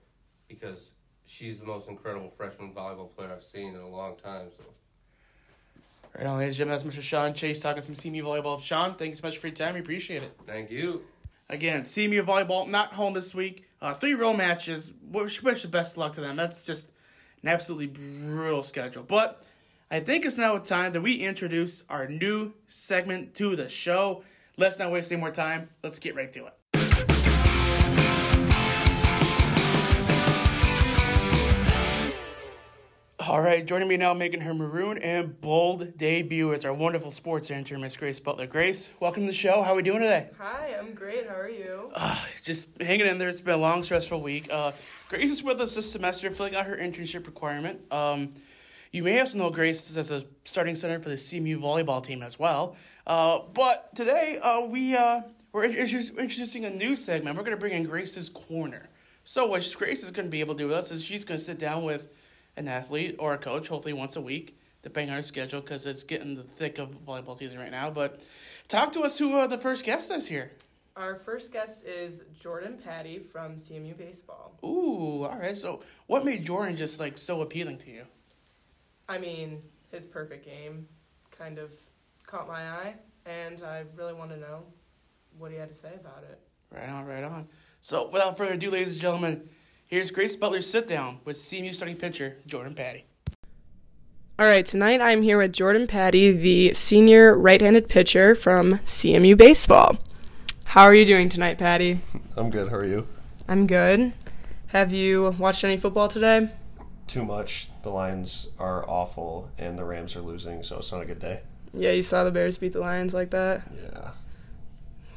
[0.47, 0.91] because
[1.25, 4.49] she's the most incredible freshman volleyball player I've seen in a long time.
[4.55, 4.63] So
[6.17, 7.01] Right on, ladies and gentlemen, that's Mr.
[7.03, 8.59] Sean Chase talking some CMU volleyball.
[8.61, 9.75] Sean, thank you so much for your time.
[9.75, 10.31] We appreciate it.
[10.45, 11.03] thank you.
[11.49, 13.65] Again, CMU volleyball not home this week.
[13.81, 14.91] Uh, three row matches.
[15.11, 16.35] Wish, wish the best of luck to them.
[16.35, 16.91] That's just
[17.41, 19.03] an absolutely brutal schedule.
[19.03, 19.43] But
[19.91, 24.23] I think it's now time that we introduce our new segment to the show.
[24.57, 25.69] Let's not waste any more time.
[25.83, 26.58] Let's get right to it.
[33.29, 37.51] All right, joining me now, making her maroon and bold debut is our wonderful sports
[37.51, 38.47] intern, Miss Grace Butler.
[38.47, 39.61] Grace, welcome to the show.
[39.61, 40.31] How are we doing today?
[40.39, 41.27] Hi, I'm great.
[41.27, 41.91] How are you?
[41.93, 43.29] Uh, just hanging in there.
[43.29, 44.47] It's been a long, stressful week.
[44.51, 44.71] Uh,
[45.09, 47.79] Grace is with us this semester, filling out her internship requirement.
[47.93, 48.31] Um,
[48.91, 52.39] you may also know Grace as a starting center for the CMU volleyball team as
[52.39, 52.77] well.
[53.05, 57.37] Uh, but today, uh, we, uh, we're introducing a new segment.
[57.37, 58.89] We're going to bring in Grace's Corner.
[59.23, 61.37] So, what Grace is going to be able to do with us is she's going
[61.37, 62.07] to sit down with
[62.59, 66.03] an athlete or a coach, hopefully once a week, depending on our schedule, because it's
[66.03, 67.89] getting the thick of volleyball season right now.
[67.89, 68.21] But
[68.67, 70.51] talk to us who uh, the first guest is here.
[70.95, 74.51] Our first guest is Jordan Patty from CMU Baseball.
[74.63, 75.55] Ooh, all right.
[75.55, 78.03] So, what made Jordan just like so appealing to you?
[79.07, 80.87] I mean, his perfect game
[81.31, 81.71] kind of
[82.27, 82.95] caught my eye,
[83.25, 84.63] and I really want to know
[85.37, 86.37] what he had to say about it.
[86.69, 87.47] Right on, right on.
[87.79, 89.49] So, without further ado, ladies and gentlemen,
[89.89, 93.05] here's Grace Butler's sit down with CMU starting pitcher Jordan Patty.
[94.37, 99.35] All right, tonight I'm here with Jordan Patty, the senior right handed pitcher from CMU
[99.35, 99.97] Baseball.
[100.63, 102.01] How are you doing tonight, Patty?
[102.37, 102.69] I'm good.
[102.69, 103.07] How are you?
[103.47, 104.13] I'm good.
[104.67, 106.51] Have you watched any football today?
[107.07, 107.69] Too much.
[107.81, 111.41] The Lions are awful, and the Rams are losing, so it's not a good day.
[111.73, 113.63] Yeah, you saw the Bears beat the Lions like that.
[113.75, 114.11] Yeah.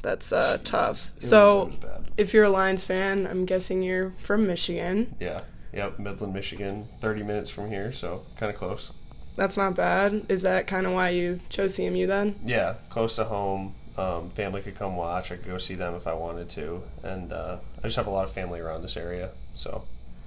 [0.03, 1.11] That's uh, tough.
[1.17, 5.15] It so, was if you're a Lions fan, I'm guessing you're from Michigan.
[5.19, 5.41] Yeah.
[5.73, 5.97] Yep.
[5.97, 6.87] Midland, Michigan.
[7.01, 8.93] 30 minutes from here, so kind of close.
[9.35, 10.25] That's not bad.
[10.29, 12.35] Is that kind of why you chose CMU then?
[12.45, 13.73] Yeah, close to home.
[13.97, 15.31] Um, family could come watch.
[15.31, 18.11] I could go see them if I wanted to, and uh, I just have a
[18.11, 19.83] lot of family around this area, so.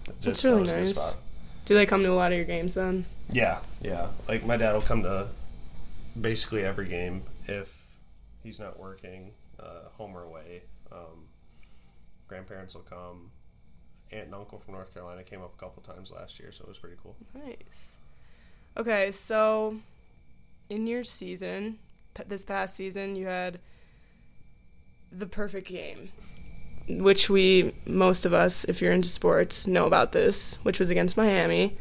[0.08, 0.96] it That's really that was a good nice.
[0.96, 1.16] spot.
[1.64, 3.04] Do they come to a lot of your games then?
[3.30, 4.08] Yeah, yeah.
[4.28, 5.26] Like my dad will come to
[6.20, 7.82] basically every game if
[8.42, 10.62] he's not working, uh, home or away.
[10.92, 11.28] Um,
[12.28, 13.30] grandparents will come.
[14.12, 16.68] Aunt and uncle from North Carolina came up a couple times last year, so it
[16.68, 17.16] was pretty cool.
[17.34, 17.98] Nice.
[18.76, 19.76] Okay, so
[20.70, 21.78] in your season,
[22.14, 23.58] p- this past season, you had
[25.10, 26.10] the perfect game,
[26.88, 31.16] which we, most of us, if you're into sports, know about this, which was against
[31.16, 31.76] Miami.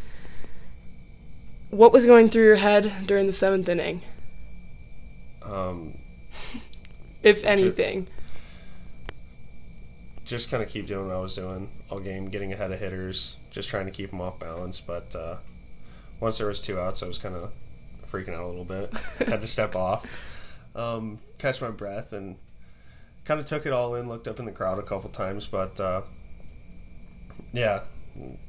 [1.69, 4.01] What was going through your head during the seventh inning,
[5.43, 5.97] Um,
[7.25, 8.07] if anything?
[10.25, 13.35] just kind of keep doing what I was doing all game, getting ahead of hitters,
[13.51, 14.79] just trying to keep them off balance.
[14.81, 15.35] But uh,
[16.19, 17.51] once there was two outs, I was kind of
[18.11, 18.91] freaking out a little bit.
[19.27, 20.03] Had to step off,
[20.75, 22.37] um, catch my breath, and
[23.23, 24.09] kind of took it all in.
[24.09, 26.01] Looked up in the crowd a couple times, but uh,
[27.53, 27.81] yeah,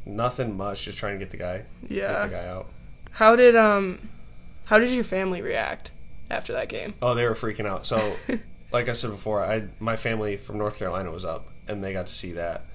[0.06, 0.84] nothing much.
[0.84, 2.24] Just trying to get the guy, get Yeah.
[2.26, 2.68] the guy out.
[3.10, 4.08] How did um,
[4.64, 5.90] how did your family react
[6.30, 6.94] after that game?
[7.02, 7.84] Oh, they were freaking out.
[7.86, 8.16] So,
[8.76, 12.08] like I said before, I my family from North Carolina was up, and they got
[12.08, 12.66] to see that.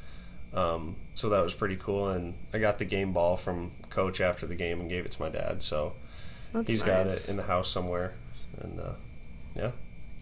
[0.52, 4.48] Um, so that was pretty cool, and I got the game ball from coach after
[4.48, 5.62] the game and gave it to my dad.
[5.62, 5.94] So
[6.54, 8.16] That's he's got it in the house somewhere,
[8.60, 8.94] and uh,
[9.56, 9.72] yeah.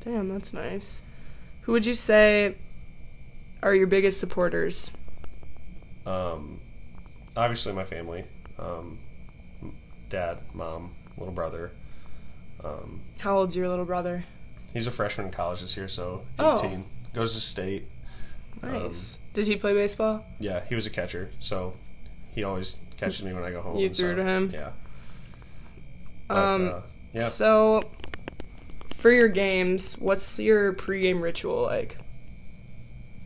[0.01, 1.01] Damn, that's nice.
[1.61, 2.55] Who would you say
[3.63, 4.91] are your biggest supporters?
[6.05, 6.59] Um,
[7.37, 8.25] obviously, my family,
[8.57, 8.99] um,
[10.09, 11.71] dad, mom, little brother.
[12.65, 14.25] Um, How old's your little brother?
[14.73, 16.58] He's a freshman in college this year, so Oh.
[16.58, 16.86] eighteen.
[17.13, 17.86] Goes to state.
[18.62, 19.19] Nice.
[19.34, 20.25] Did he play baseball?
[20.39, 21.73] Yeah, he was a catcher, so
[22.32, 23.77] he always catches me when I go home.
[23.77, 24.51] You threw so, to him?
[24.53, 24.71] Yeah.
[26.27, 26.82] But, Um, uh,
[27.13, 27.27] yeah.
[27.27, 27.89] So,
[28.95, 31.97] for your games, what's your pregame ritual like?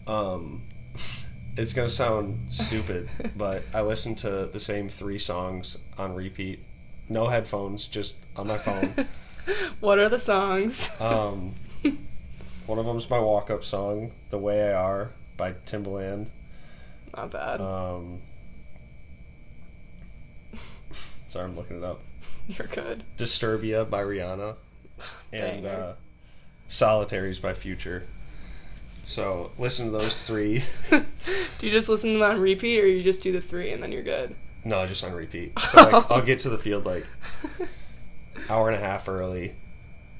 [0.07, 0.63] Um,
[1.57, 6.59] it's gonna sound stupid, but I listen to the same three songs on repeat
[7.09, 8.93] no headphones, just on my phone.
[9.79, 10.89] What are the songs?
[11.01, 11.53] um,
[12.65, 16.29] one of them's my walk up song, "The Way I Are" by Timbaland.
[17.15, 17.59] Not bad.
[17.61, 18.21] Um,
[21.27, 21.99] sorry, I'm looking it up.
[22.47, 23.03] You're good.
[23.17, 24.55] Disturbia by Rihanna,
[25.33, 25.93] and uh,
[26.67, 28.07] Solitaires by Future.
[29.03, 30.63] So listen to those three.
[30.89, 31.03] Do
[31.61, 33.91] you just listen to them on repeat, or you just do the three and then
[33.91, 34.35] you're good?
[34.65, 35.59] no, just on repeat.
[35.59, 37.05] So like, I'll get to the field like
[38.49, 39.55] hour and a half early,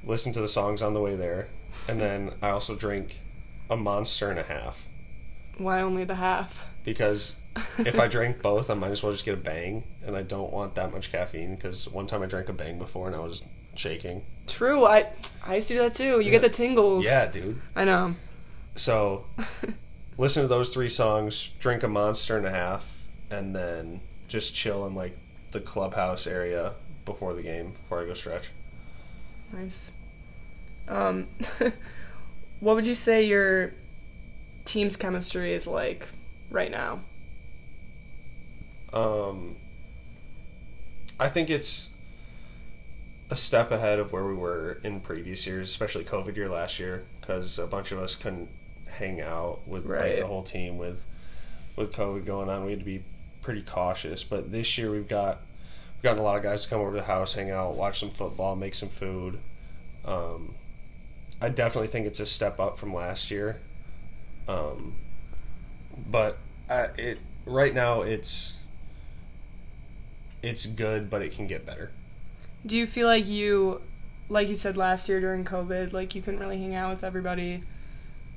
[0.04, 1.50] listen to the songs on the way there,
[1.88, 3.20] and then I also drink
[3.70, 4.88] a monster and a half
[5.58, 6.66] Why only the half?
[6.84, 7.42] because
[7.78, 10.52] if I drink both, I might as well just get a bang, and I don't
[10.52, 13.44] want that much caffeine because one time I drank a bang before and I was
[13.76, 14.24] shaking.
[14.48, 14.86] True.
[14.86, 15.08] I
[15.46, 16.20] I used to do that too.
[16.20, 17.06] You get the tingles.
[17.06, 17.62] Yeah, dude.
[17.76, 18.16] I know.
[18.76, 19.26] So
[20.18, 22.98] listen to those three songs, drink a monster and a half,
[23.32, 25.18] and then just chill in like
[25.52, 26.74] the clubhouse area
[27.06, 28.50] before the game before I go stretch.
[29.52, 29.92] Nice.
[30.88, 31.28] Um,
[32.60, 33.74] what would you say your
[34.66, 36.08] team's chemistry is like
[36.50, 37.02] right now?
[38.92, 39.56] Um,
[41.20, 41.92] I think it's
[43.30, 47.06] a step ahead of where we were in previous years, especially COVID year last year,
[47.20, 48.50] because a bunch of us couldn't
[48.86, 51.04] hang out with like the whole team with
[51.76, 52.66] with COVID going on.
[52.66, 53.04] We had to be
[53.42, 54.24] pretty cautious.
[54.24, 55.42] But this year we've got
[56.04, 58.10] gotten a lot of guys to come over to the house, hang out, watch some
[58.10, 59.40] football, make some food.
[60.06, 60.54] Um,
[61.42, 63.60] I definitely think it's a step up from last year.
[64.48, 64.96] Um,
[66.10, 66.38] but
[66.70, 68.58] uh, it right now it's
[70.42, 71.92] it's good, but it can get better.
[72.66, 73.82] Do you feel like you,
[74.30, 77.62] like you said last year during COVID, like you couldn't really hang out with everybody,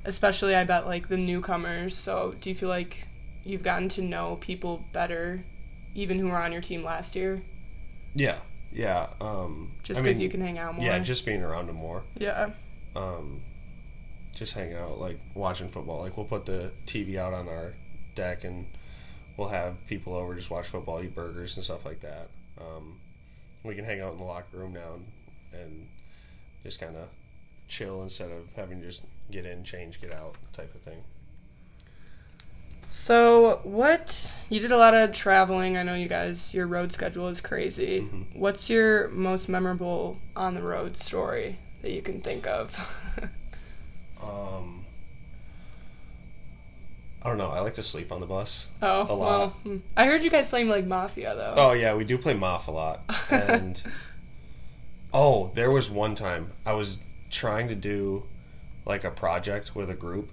[0.05, 1.95] especially I bet like the newcomers.
[1.95, 3.07] So do you feel like
[3.43, 5.43] you've gotten to know people better,
[5.95, 7.41] even who were on your team last year,
[8.17, 8.37] Yeah,
[8.71, 9.07] yeah.
[9.21, 10.85] Um, just I because mean, you can hang out more?
[10.85, 12.03] Yeah, just being around them more.
[12.17, 12.49] yeah.
[12.95, 13.41] Um,
[14.33, 15.99] just hanging out, like watching football.
[16.01, 17.75] Like we'll put the TV out on our
[18.15, 18.65] deck and
[19.35, 22.29] we'll have people over just watch football, eat burgers and stuff like that.
[22.59, 22.99] Um,
[23.63, 25.87] we can hang out in the locker room now and, and
[26.63, 27.07] just kind of
[27.67, 31.03] chill instead of having to just get in, change, get out type of thing.
[32.89, 35.75] So, what you did a lot of traveling.
[35.77, 38.01] I know you guys, your road schedule is crazy.
[38.01, 38.25] Mhm.
[38.35, 42.75] What's your most memorable on the road story that you can think of?
[44.19, 44.83] Um,
[47.21, 47.49] I don't know.
[47.51, 48.69] I like to sleep on the bus.
[48.81, 49.19] oh, A lot.
[49.19, 49.77] well, hmm.
[49.95, 51.53] I heard you guys playing like Mafia though.
[51.55, 53.03] Oh yeah, we do play Moth a lot.
[53.29, 53.81] And
[55.13, 56.97] oh, there was one time I was
[57.29, 58.23] trying to do
[58.85, 60.31] like a project with a group,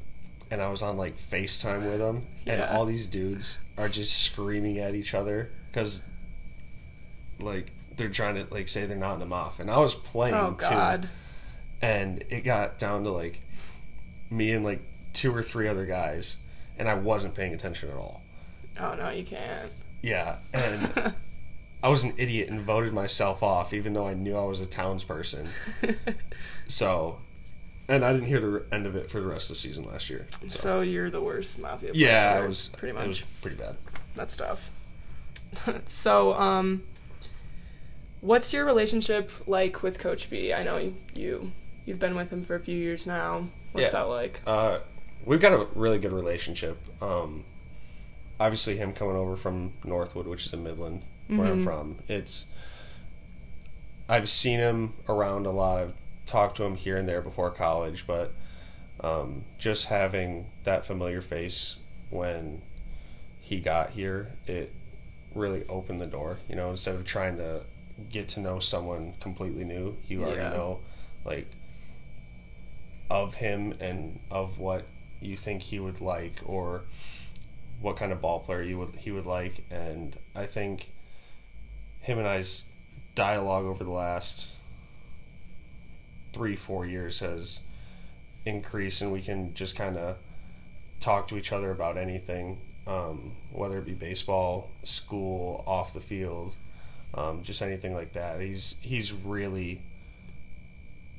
[0.54, 4.78] and I was on like FaceTime with them, and all these dudes are just screaming
[4.78, 6.02] at each other because
[7.40, 10.34] like they're trying to like say they're not in the Moth, and I was playing
[10.34, 11.08] Oh too God.
[11.82, 13.40] and it got down to like
[14.30, 14.80] me and like
[15.12, 16.38] two or three other guys
[16.76, 18.20] and i wasn't paying attention at all
[18.80, 19.70] Oh no, you can't.
[20.02, 21.14] yeah and
[21.84, 24.66] i was an idiot and voted myself off even though i knew i was a
[24.66, 25.46] townsperson
[26.66, 27.18] so
[27.88, 30.08] and i didn't hear the end of it for the rest of the season last
[30.10, 31.90] year so, so you're the worst Mafia.
[31.94, 33.04] yeah player, it was pretty much.
[33.04, 33.76] it was pretty bad
[34.14, 34.70] That's tough.
[35.86, 36.82] so, um,
[38.20, 40.52] what's your relationship like with Coach B?
[40.52, 41.52] I know you, you
[41.84, 43.48] you've been with him for a few years now.
[43.72, 44.00] What's Yeah.
[44.00, 44.40] that like?
[44.46, 44.78] Uh,
[45.24, 46.78] we've got a really good relationship.
[47.02, 47.44] Um,
[48.40, 51.64] obviously, him coming over from Northwood, which is in Midland, where I'm Mhm.
[51.64, 51.96] from.
[52.08, 52.46] It's
[54.08, 55.78] I've seen him around a lot.
[55.78, 55.92] I've
[56.26, 58.32] talked to him here and there before college, but
[59.00, 61.78] um, just having that familiar face
[62.10, 62.62] when
[63.40, 64.72] he got here, it
[65.34, 66.38] really opened the door.
[66.48, 67.62] You know, instead of trying to
[68.08, 70.26] get to know someone completely new, you Yeah.
[70.26, 70.80] already know
[71.24, 71.46] like
[73.10, 74.86] of him and of what
[75.20, 76.82] you think he would like or
[77.80, 80.90] what kind of ball player you would he would like and I think
[82.00, 82.64] him and I's
[83.14, 84.52] dialogue over the last
[86.34, 87.60] three four years has
[88.44, 90.16] increased and we can just kind of
[91.00, 96.54] talk to each other about anything um, whether it be baseball school off the field
[97.14, 99.80] um, just anything like that he's he's really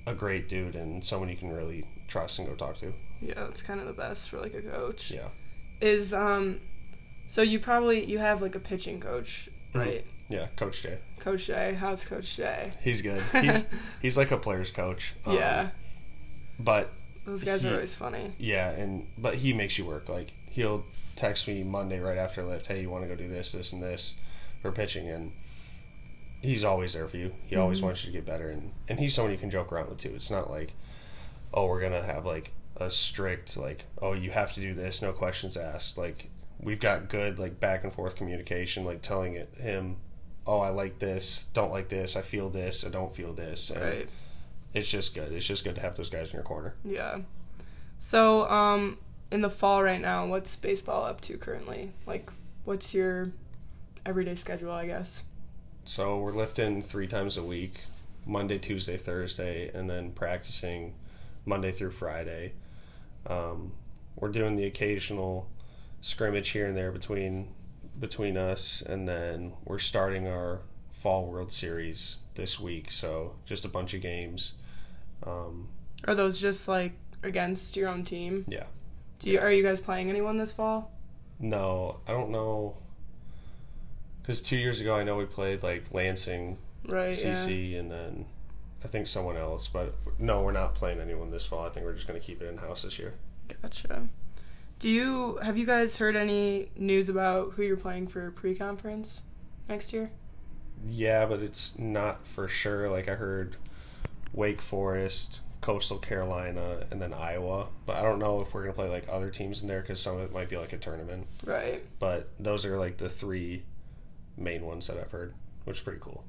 [0.06, 2.94] a great dude and someone you can really trust and go talk to.
[3.22, 5.12] Yeah, it's kind of the best for like a coach.
[5.12, 5.30] Yeah.
[5.82, 6.60] Is um,
[7.28, 9.50] so you probably you have like a pitching coach.
[9.76, 10.06] Right?
[10.30, 10.98] Yeah, Coach Jay.
[11.20, 12.72] Coach Jay, how's Coach Jay?
[12.82, 13.22] He's good.
[13.42, 13.66] He's
[14.02, 15.14] he's like a player's coach.
[15.26, 15.70] Um, yeah,
[16.60, 16.92] But
[17.26, 18.34] those guys he- are always funny.
[18.40, 20.10] yeah, and but he makes you work.
[20.10, 20.84] Like he'll
[21.16, 23.82] text me Monday right after lift, hey, you want to go do this, this, and
[23.84, 24.16] this
[24.62, 25.32] for pitching, and
[26.42, 27.34] he's always there for you.
[27.46, 29.90] He always wants you to get better, and and he's someone you can joke around
[29.90, 30.14] with too.
[30.16, 30.74] It's not like,
[31.54, 35.12] oh, we're gonna have like a strict like, oh, you have to do this, no
[35.14, 35.98] questions asked.
[35.98, 39.98] Like we've got good like back and forth communication, like telling it him,
[40.48, 43.82] oh, I like this, don't like this, I feel this, I don't feel this, and
[43.82, 44.10] Right.
[44.74, 45.32] it's just good.
[45.32, 46.76] It's just good to have those guys in your corner.
[46.84, 47.20] Yeah.
[47.98, 48.98] So, um,
[49.32, 51.92] in the fall right now, what's baseball up to currently?
[52.06, 52.30] Like,
[52.64, 53.32] what's your
[54.06, 54.72] everyday schedule?
[54.72, 55.24] I guess.
[55.86, 57.80] So we're lifting three times a week,
[58.26, 60.96] Monday, Tuesday, Thursday, and then practicing
[61.46, 62.54] Monday through Friday.
[63.28, 63.72] Um,
[64.16, 65.48] we're doing the occasional
[66.06, 67.48] scrimmage here and there between
[68.00, 72.92] between us, and then we're starting our fall World Series this week.
[72.92, 74.54] So just a bunch of games.
[75.26, 75.70] Um,
[76.08, 78.46] Are those just like against your own team?
[78.48, 78.66] yeah.
[79.18, 80.92] Do you are you guys playing anyone this fall?
[81.40, 82.78] No, I don't know.
[84.22, 87.18] Because two years ago, I know we played like Lansing Right.
[87.18, 87.34] Yeah.
[87.34, 88.26] CC, and then
[88.84, 89.68] I think someone else.
[89.68, 91.66] But no, we're not playing anyone this fall.
[91.66, 93.14] I think we're just going to keep it in house this year.
[93.62, 94.08] Gotcha.
[94.80, 99.22] Do you have you guys heard any news about who you're playing for pre-conference
[99.70, 100.12] next year?
[100.86, 102.90] Yeah, but it's not for sure.
[102.90, 103.56] Like I heard
[104.34, 107.68] Wake Forest, Coastal Carolina, and then Iowa.
[107.86, 110.00] But I don't know if we're going to play like other teams in there because
[110.00, 111.26] some of it might be like a tournament.
[111.44, 111.82] Right.
[112.00, 113.64] But those are like the three
[114.38, 115.34] main ones that I've heard,
[115.64, 116.24] which is pretty cool.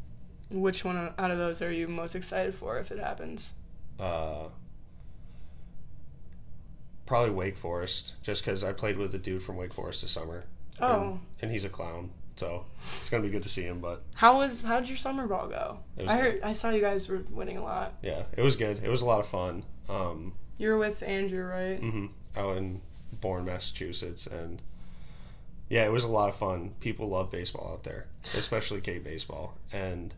[0.51, 3.53] Which one out of those are you most excited for if it happens?
[3.99, 4.45] Uh,
[7.07, 10.45] probably Wake Forest, just because I played with a dude from Wake Forest this summer.
[10.81, 12.66] Oh, and, and he's a clown, so
[12.99, 13.81] it's gonna be good to see him.
[13.81, 15.79] But how was how'd your summer ball go?
[16.07, 17.95] I heard I saw you guys were winning a lot.
[18.03, 18.83] yeah, it was good.
[18.85, 19.62] It was a lot of fun.
[19.88, 21.79] Um, You were with Andrew, right?
[21.79, 22.83] hmm out in
[23.21, 24.61] Bourne, Massachusetts, and
[25.71, 26.75] yeah, it was a lot of fun.
[26.81, 30.12] People love baseball out there, especially Cape baseball, and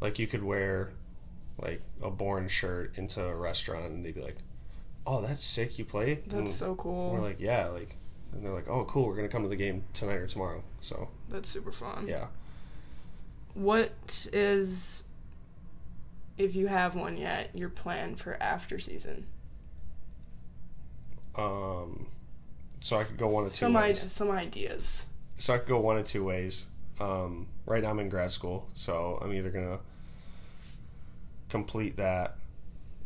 [0.00, 0.90] like you could wear
[1.58, 4.36] like a Bourne shirt into a restaurant, and they'd be like,
[5.06, 5.78] "Oh, that's sick!
[5.78, 7.12] You play?" And That's so cool.
[7.12, 7.96] We're like, "Yeah," like,
[8.32, 9.06] and they're like, "Oh, cool!
[9.06, 12.06] We're gonna come to the game tonight or tomorrow." So That's super fun.
[12.08, 12.26] yeah,
[13.54, 15.04] What is,
[16.38, 19.26] if you have one yet, your plan for after season?
[21.36, 22.06] um,
[22.80, 25.06] so I could go one of two Some I- some ideas.
[25.38, 26.66] so I could go one of two ways.
[26.98, 29.78] Um, right now I'm in grad school, so I'm either gonna
[31.50, 32.36] complete that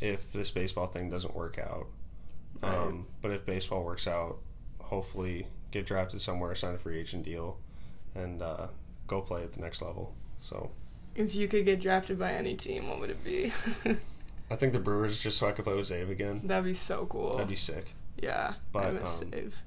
[0.00, 1.86] if this baseball thing doesn't work out.
[2.62, 4.38] Um, but if baseball works out,
[4.80, 7.58] hopefully get drafted somewhere, sign a free agent deal,
[8.14, 8.66] and uh,
[9.06, 10.14] go play at the next level.
[10.40, 10.70] So
[11.14, 13.52] If you could get drafted by any team, what would it be?
[14.50, 16.40] I think the Brewers just so I could play with Zave again.
[16.44, 17.34] That'd be so cool.
[17.34, 17.94] That'd be sick.
[18.20, 19.62] yeah, But, I miss um, save.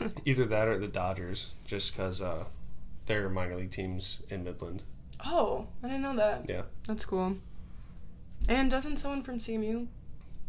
[0.24, 2.44] Either that or the Dodgers, just because uh,
[3.06, 4.84] they're minor league teams in Midland.
[5.26, 6.48] Oh, I didn't know that.
[6.48, 6.62] Yeah.
[6.86, 7.36] That's cool.
[8.48, 9.86] And doesn't someone from CMU?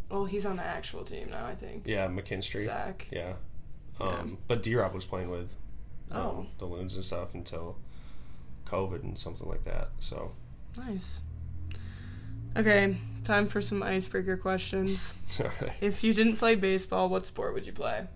[0.10, 1.84] Well, he's on the actual team now, I think.
[1.86, 2.64] Yeah, McKinstry.
[2.66, 3.08] Zach.
[3.12, 3.34] Yeah.
[4.02, 5.54] Um, But D Rob was playing with
[6.12, 6.46] um, Oh.
[6.58, 7.78] the Loons and stuff until
[8.66, 9.90] COVID and something like that.
[10.00, 10.32] So,
[10.78, 11.22] Nice.
[12.58, 15.14] Okay, time for some icebreaker questions.
[15.40, 15.74] alright.
[15.82, 18.08] If you didn't play baseball, what sport would you play?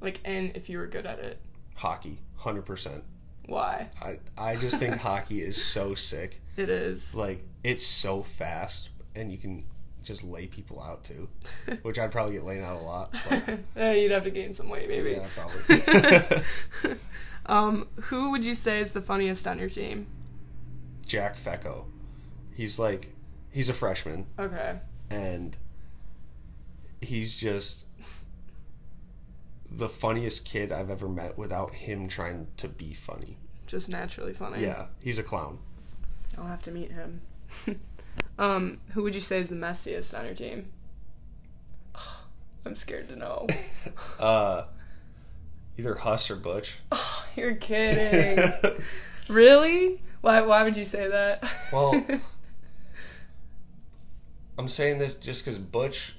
[0.00, 1.38] Like, and if you were good at it,
[1.74, 3.02] hockey, 100%.
[3.46, 3.90] why?
[4.00, 6.40] I, I just think hockey is so sick.
[6.58, 7.14] It is.
[7.14, 9.64] Like, it's so fast, and you can
[10.02, 11.28] just lay people out too,
[11.82, 13.14] which I'd probably get laid out a lot.
[13.28, 13.60] But
[13.96, 15.10] you'd have to gain some weight, maybe.
[15.12, 16.42] yeah, probably.
[17.46, 20.06] Um, who would you say is the funniest on your team?
[21.06, 21.84] Jack Fecco.
[22.54, 23.14] He's like,
[23.50, 24.80] he's a freshman, Okay.
[25.08, 25.56] and
[27.00, 27.86] he's just
[29.70, 33.38] the funniest kid I've ever met without him trying to be funny.
[33.66, 34.60] Just naturally funny.
[34.62, 35.58] Yeah, he's a clown.
[36.38, 37.20] I'll have to meet him.
[38.38, 40.70] um, who would you say is the messiest on your team?
[42.66, 43.46] I'm scared to know.
[44.20, 44.64] Uh,
[45.78, 46.78] either Huss or Butch.
[47.36, 48.52] You're kidding.
[49.28, 50.02] really?
[50.20, 51.42] Why why would you say that?
[51.72, 52.04] Well-
[54.58, 56.16] I'm saying this just because Butch,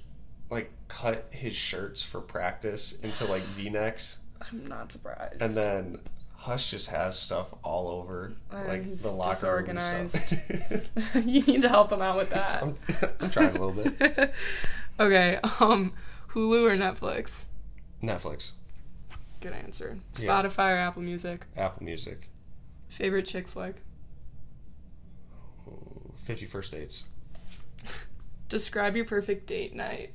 [0.50, 5.42] like, cut his shirts for practice into like V-necks, I'm not surprised.
[5.42, 6.00] and then
[6.40, 10.90] Huss just has stuff all over Uh, like the locker room and stuff.
[11.26, 12.64] you need to help him out with that.
[12.64, 12.78] I'm,
[13.20, 14.34] I'm trying a little bit.
[15.00, 15.92] okay, um
[16.30, 17.48] Hulu or Netflix?
[18.02, 18.54] Netflix,
[19.42, 19.98] Good answer.
[20.18, 20.30] Yeah.
[20.30, 21.46] Spotify or Apple Music?
[21.58, 22.30] Apple Music,
[22.88, 23.76] Favorite chick flick?
[26.16, 27.04] Fifty First Dates.
[28.48, 30.14] Describe your perfect date night.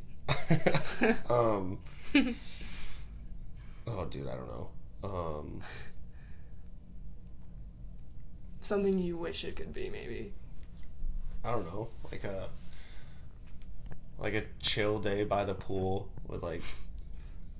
[1.28, 1.78] um.
[3.86, 4.68] oh, dude, I don't know.
[5.02, 5.60] Um.
[8.64, 10.32] Something you wish it could be, maybe.
[11.44, 12.48] I don't know, like a
[14.18, 16.62] like a chill day by the pool with like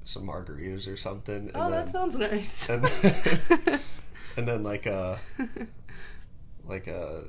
[0.05, 1.34] some margaritas or something.
[1.48, 2.68] And Oh, that then, sounds nice.
[2.70, 2.84] and,
[4.38, 5.18] and then like a
[6.64, 7.24] like a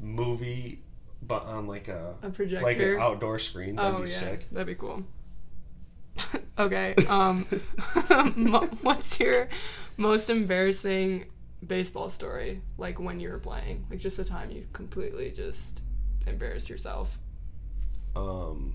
[0.00, 0.80] movie,
[1.22, 2.64] but on like a A projector.
[2.66, 3.76] like an outdoor screen.
[3.76, 4.46] That'd oh be yeah, sick.
[4.50, 5.04] that'd be cool.
[6.58, 6.96] okay.
[7.08, 7.44] Um,
[8.82, 9.48] what's your
[9.96, 11.26] most embarrassing
[11.66, 12.62] baseball story?
[12.78, 15.80] Like when you were playing, like just the time you completely just
[16.26, 17.18] embarrassed yourself.
[18.16, 18.74] Um,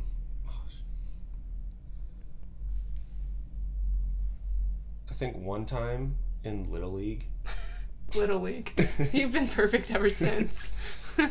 [5.10, 7.28] I think one time in Little League.
[8.16, 8.72] Little League.
[9.12, 10.72] You've been perfect ever since.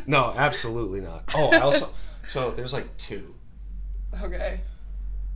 [0.07, 1.25] No, absolutely not.
[1.35, 1.91] Oh, I also
[2.29, 3.35] so there's like two
[4.23, 4.63] okay.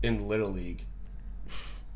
[0.02, 0.86] in Little League.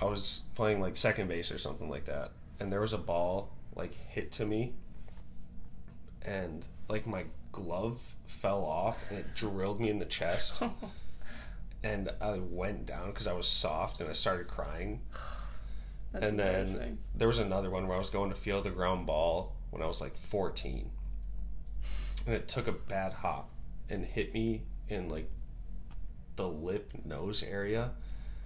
[0.03, 3.53] I was playing like second base or something like that, and there was a ball
[3.75, 4.75] like hit to me,
[6.23, 10.63] and like my glove fell off and it drilled me in the chest,
[11.83, 15.01] and I went down because I was soft and I started crying.
[16.13, 16.99] That's and then embarrassing.
[17.15, 19.87] there was another one where I was going to field a ground ball when I
[19.87, 20.91] was like 14.
[22.27, 23.49] And it took a bad hop
[23.89, 25.31] and hit me in like
[26.37, 27.93] the lip nose area.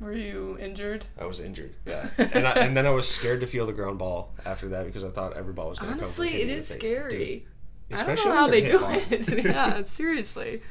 [0.00, 1.06] Were you injured?
[1.18, 1.74] I was injured.
[1.86, 2.08] Yeah.
[2.18, 5.04] and, I, and then I was scared to feel the ground ball after that because
[5.04, 6.04] I thought every ball was going to come.
[6.04, 7.46] Honestly, it is scary.
[7.88, 9.04] Dude, I don't know how they do hard.
[9.10, 9.44] it.
[9.44, 10.62] yeah, seriously.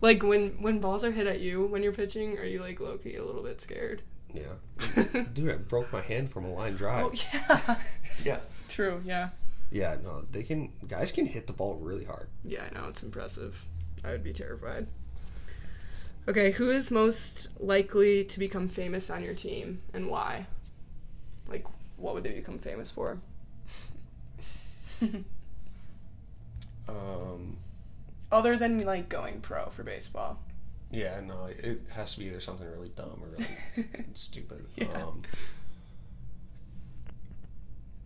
[0.00, 2.98] Like when when balls are hit at you when you're pitching, are you like low
[2.98, 4.02] key a little bit scared?
[4.32, 5.24] Yeah.
[5.32, 7.04] Dude, I broke my hand from a line drive.
[7.04, 7.76] Oh yeah.
[8.24, 8.38] Yeah.
[8.68, 9.00] True.
[9.04, 9.30] Yeah.
[9.70, 10.72] Yeah, no, they can.
[10.86, 12.28] Guys can hit the ball really hard.
[12.44, 13.56] Yeah, I know it's impressive.
[14.04, 14.88] I would be terrified.
[16.28, 20.46] Okay, who is most likely to become famous on your team and why?
[21.48, 21.66] Like,
[21.96, 23.18] what would they become famous for?
[26.88, 27.58] Um,
[28.30, 30.38] Other than like going pro for baseball.
[30.90, 33.46] yeah, no, it has to be either something really dumb or really
[34.14, 34.66] stupid.
[34.76, 34.86] Yeah.
[34.92, 35.22] Um,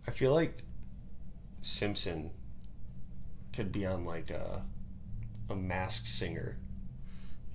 [0.07, 0.63] I feel like
[1.61, 2.31] Simpson
[3.53, 4.63] could be on like a
[5.49, 6.57] a masked singer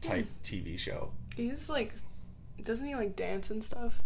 [0.03, 1.13] type TV show.
[1.37, 1.95] He's like,
[2.63, 4.03] doesn't he like dance and stuff?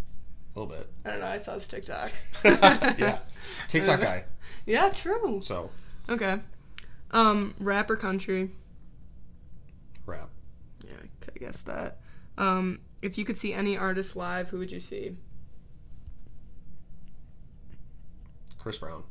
[0.55, 0.87] A little bit.
[1.05, 1.27] I don't know.
[1.27, 2.11] I saw his TikTok.
[2.45, 3.19] yeah.
[3.67, 4.23] TikTok guy.
[4.65, 5.41] Yeah, true.
[5.41, 5.69] So
[6.09, 6.39] Okay.
[7.11, 8.51] Um, rap or country?
[10.05, 10.29] rap.
[10.85, 11.99] Yeah, I could guessed that.
[12.37, 15.17] Um, if you could see any artist live, who would you see?
[18.57, 19.03] Chris Brown.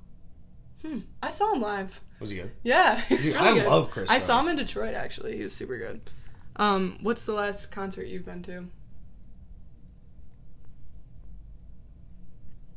[0.84, 1.00] Hmm.
[1.22, 2.00] I saw him live.
[2.20, 2.50] Was he good?
[2.62, 3.66] Yeah, he's Dude, really I good.
[3.66, 5.36] love Chris I saw him in Detroit actually.
[5.36, 6.00] He was super good.
[6.56, 8.66] Um, what's the last concert you've been to?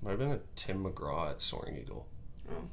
[0.02, 2.06] Might have been a Tim McGraw at Soaring Eagle.
[2.50, 2.64] Oh,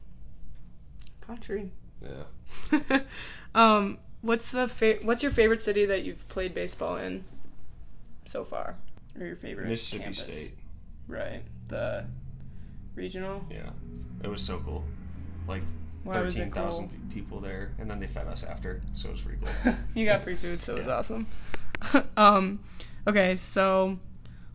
[1.21, 1.71] country.
[2.03, 3.01] Yeah.
[3.55, 7.25] um, what's the fa- what's your favorite city that you've played baseball in
[8.25, 8.77] so far,
[9.19, 10.23] or your favorite Mississippi campus?
[10.23, 10.53] State.
[11.09, 11.43] Right.
[11.69, 12.05] The
[12.95, 13.45] regional.
[13.51, 13.71] Yeah.
[14.23, 14.85] It was so cool.
[15.49, 15.63] Like
[16.07, 16.99] Why was 13,000 cool?
[17.13, 19.75] people there, and then they fed us after, so it was pretty cool.
[19.95, 20.95] you got free food, so it was Yeah.
[20.97, 21.27] awesome.
[22.17, 22.61] um,
[23.07, 23.99] okay, so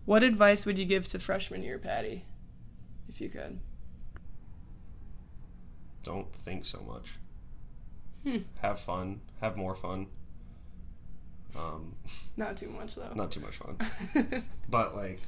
[0.06, 2.24] what advice would you give to freshman year, Patty,
[3.10, 3.60] if you could?
[6.04, 7.14] Don't think so much.
[8.24, 8.44] Hmm.
[8.62, 9.22] Have fun.
[9.42, 10.08] Have more fun.
[11.56, 11.96] Um,
[12.38, 13.12] Not too much though.
[13.14, 13.78] not too much fun,
[14.70, 15.20] but like,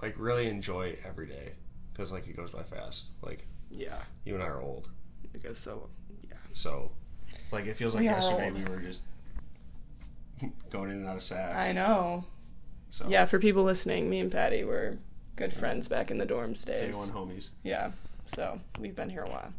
[0.00, 1.52] like really enjoy every day
[1.96, 3.06] because like it goes by fast.
[3.22, 4.88] Like yeah, you and I are old,
[5.34, 5.88] it goes so.
[6.28, 6.36] Yeah.
[6.52, 6.90] so
[7.52, 9.02] like it feels like We yesterday we were just
[10.70, 11.64] going in and out of sacks.
[11.64, 12.24] I know.
[12.90, 14.98] So Yeah, for people listening, me and Patty were
[15.34, 16.80] good friends back in the dorms days.
[16.80, 16.96] day days.
[16.96, 17.50] one homies.
[17.62, 17.90] Yeah,
[18.34, 19.52] so we've been here a while.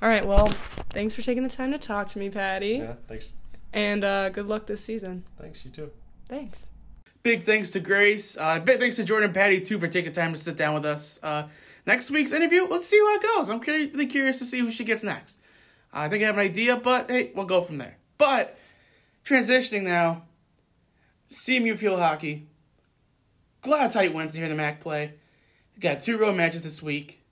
[0.00, 0.48] All right, well,
[0.92, 2.94] thanks for taking the time to talk to me, Patty, Yeah.
[3.08, 3.32] Thanks.
[3.72, 5.24] and uh, good luck this season.
[5.40, 5.64] Thanks.
[5.64, 5.90] You too.
[6.28, 6.68] Thanks.
[7.24, 8.36] Big thanks to Grace.
[8.36, 10.84] Uh, big thanks to Jordan and Patty too for taking time to sit down with
[10.84, 11.18] us.
[11.22, 11.44] Uh,
[11.88, 13.48] next week's interview, let's see how it goes.
[13.48, 15.40] I'm really curious to see who she gets next.
[15.90, 17.96] I think I have an idea, but hey, we'll go from there.
[18.18, 18.58] But
[19.24, 20.24] transitioning now,
[21.28, 22.46] CMU field hockey.
[23.62, 25.14] Glad tight wins to hear the Mac play.
[25.80, 27.24] Got two road matches this week.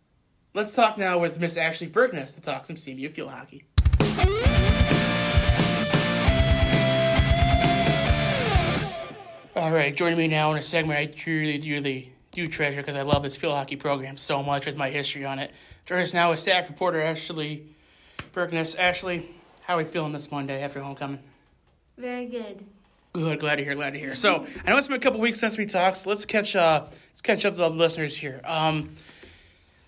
[0.55, 3.65] Let's talk now with Miss Ashley Berkness to talk some CMU field hockey.
[9.55, 13.03] All right, joining me now in a segment I truly, really do treasure because I
[13.03, 15.53] love this field hockey program so much with my history on it.
[15.87, 17.65] Joining us now is staff reporter Ashley
[18.35, 18.79] Berkness.
[18.79, 19.25] Ashley,
[19.63, 21.21] how are we feeling this Monday after homecoming?
[21.97, 22.63] Very good.
[23.15, 24.15] Good, glad to hear, glad to hear.
[24.15, 26.81] So I know it's been a couple weeks since we talked, so let's catch uh
[26.85, 28.43] let's catch up with the listeners here.
[28.45, 28.91] Um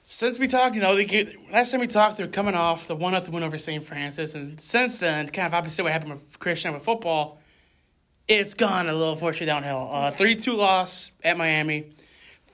[0.01, 3.13] since we talked, you know, they, last time we talked, they're coming off the one
[3.13, 3.85] nothing win over St.
[3.85, 7.43] Francis, and since then, kind of opposite what happened with Christian with football,
[8.27, 9.91] it's gone a little unfortunately downhill.
[9.93, 11.93] Uh, three two loss at Miami,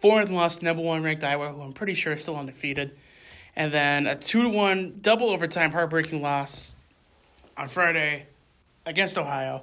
[0.05, 2.97] loss to number one ranked Iowa, who I'm pretty sure is still undefeated,
[3.57, 6.75] and then a two to one double overtime heartbreaking loss
[7.57, 8.27] on Friday
[8.87, 9.63] against Ohio.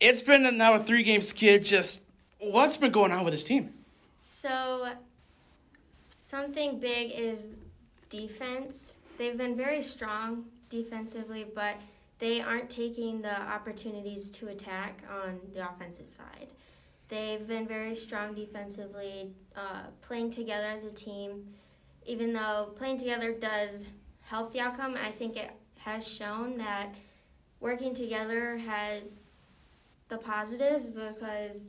[0.00, 1.64] It's been now a three game skid.
[1.64, 2.04] Just
[2.38, 3.74] what's been going on with this team?
[4.24, 4.92] So,
[6.26, 7.46] something big is
[8.10, 8.94] defense.
[9.16, 11.76] They've been very strong defensively, but
[12.20, 16.48] they aren't taking the opportunities to attack on the offensive side.
[17.08, 21.54] They've been very strong defensively, uh, playing together as a team.
[22.06, 23.86] Even though playing together does
[24.20, 26.94] help the outcome, I think it has shown that
[27.60, 29.14] working together has
[30.08, 31.68] the positives because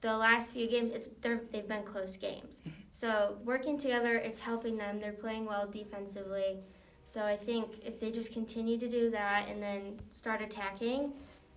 [0.00, 2.62] the last few games it's they've been close games.
[2.90, 5.00] So working together, it's helping them.
[5.00, 6.58] They're playing well defensively.
[7.04, 11.12] So I think if they just continue to do that and then start attacking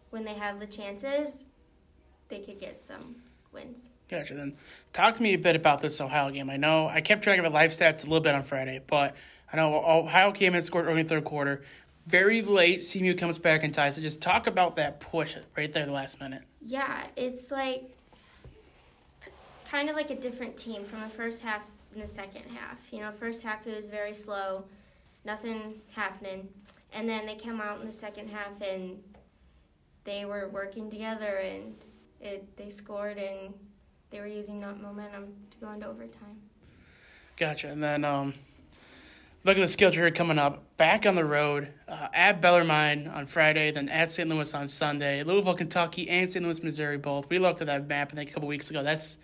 [0.09, 1.45] when they have the chances,
[2.29, 3.15] they could get some
[3.51, 3.89] wins.
[4.09, 4.35] Gotcha.
[4.35, 4.55] Then
[4.91, 6.49] talk to me a bit about this Ohio game.
[6.49, 9.15] I know I kept track of it live stats a little bit on Friday, but
[9.51, 11.63] I know Ohio came in and scored early in the third quarter.
[12.05, 13.95] Very late, CMU comes back and ties.
[13.95, 16.41] So just talk about that push right there, the last minute.
[16.61, 17.91] Yeah, it's like
[19.69, 21.61] kind of like a different team from the first half
[21.93, 22.77] and the second half.
[22.91, 24.65] You know, first half it was very slow,
[25.23, 26.49] nothing happening,
[26.93, 29.01] and then they came out in the second half and
[30.03, 31.75] they were working together and
[32.23, 33.53] it they scored and
[34.09, 36.37] they were using that momentum to go into overtime.
[37.35, 37.69] Gotcha.
[37.69, 38.33] And then um,
[39.43, 40.77] look at the schedule here coming up.
[40.77, 44.29] Back on the road uh, at Bellarmine on Friday, then at St.
[44.29, 45.23] Louis on Sunday.
[45.23, 46.43] Louisville, Kentucky, and St.
[46.43, 47.29] Louis, Missouri both.
[47.29, 48.83] We looked at that map I think a couple weeks ago.
[48.83, 49.17] That's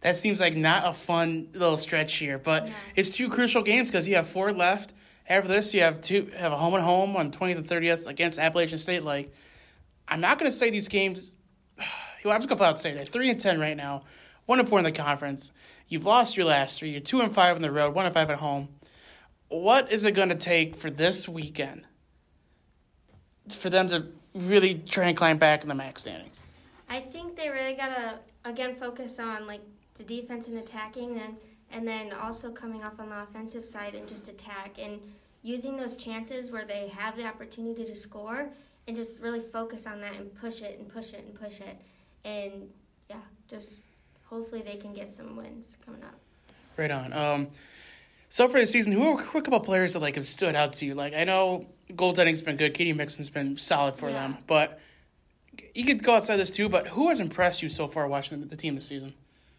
[0.00, 2.74] that seems like not a fun little stretch here, but yeah.
[2.94, 4.92] it's two crucial games because you have four left.
[5.26, 8.38] After this, you have two have a home and home on twentieth and thirtieth against
[8.38, 9.02] Appalachian State.
[9.02, 9.32] Like,
[10.06, 11.36] I'm not going to say these games.
[12.24, 14.04] Well, I'm just to out say they're three and ten right now,
[14.46, 15.52] one and four in the conference.
[15.88, 16.88] You've lost your last three.
[16.88, 18.68] You're two and five on the road, one and five at home.
[19.48, 21.84] What is it going to take for this weekend
[23.50, 26.42] for them to really try and climb back in the MAC standings?
[26.88, 29.60] I think they really got to again focus on like
[29.96, 31.36] the defense and attacking, and
[31.72, 34.98] and then also coming off on the offensive side and just attack and
[35.42, 38.48] using those chances where they have the opportunity to score
[38.88, 41.76] and just really focus on that and push it and push it and push it
[42.24, 42.68] and
[43.08, 43.16] yeah,
[43.48, 43.74] just
[44.24, 46.18] hopefully they can get some wins coming up.
[46.76, 47.12] Right on.
[47.12, 47.48] Um,
[48.28, 50.86] so for the season, who are, a couple players that like have stood out to
[50.86, 50.94] you?
[50.94, 54.28] Like I know goaltending's been good, Katie Mixon's been solid for yeah.
[54.28, 54.80] them, but
[55.74, 56.68] you could go outside this too.
[56.68, 59.14] But who has impressed you so far watching the, team this season?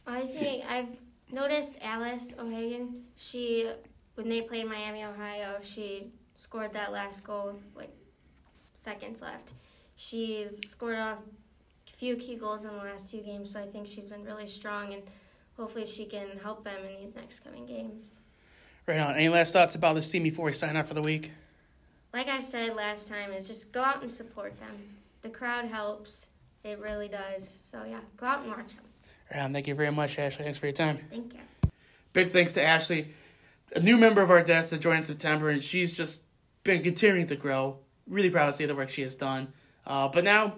[0.05, 0.89] I think I've
[1.31, 3.03] noticed Alice O'Hagan.
[3.15, 3.69] She
[4.15, 7.93] when they played Miami, Ohio, she scored that last goal with like
[8.75, 9.53] seconds left.
[9.95, 11.17] She's scored a
[11.97, 14.93] few key goals in the last two games, so I think she's been really strong
[14.93, 15.03] and
[15.57, 18.19] hopefully she can help them in these next coming games.
[18.85, 19.15] Right on.
[19.15, 21.31] Any last thoughts about this team before we sign off for the week?
[22.13, 24.77] Like I said last time, is just go out and support them.
[25.21, 26.29] The crowd helps.
[26.63, 27.53] It really does.
[27.59, 28.85] So yeah, go out and watch them.
[29.33, 30.43] Um, thank you very much, Ashley.
[30.43, 30.99] Thanks for your time.
[31.09, 31.39] Thank you.
[32.13, 33.09] Big thanks to Ashley,
[33.75, 36.21] a new member of our desk that joined in September, and she's just
[36.63, 37.79] been continuing to grow.
[38.07, 39.51] Really proud to see the work she has done.
[39.85, 40.55] Uh, but now,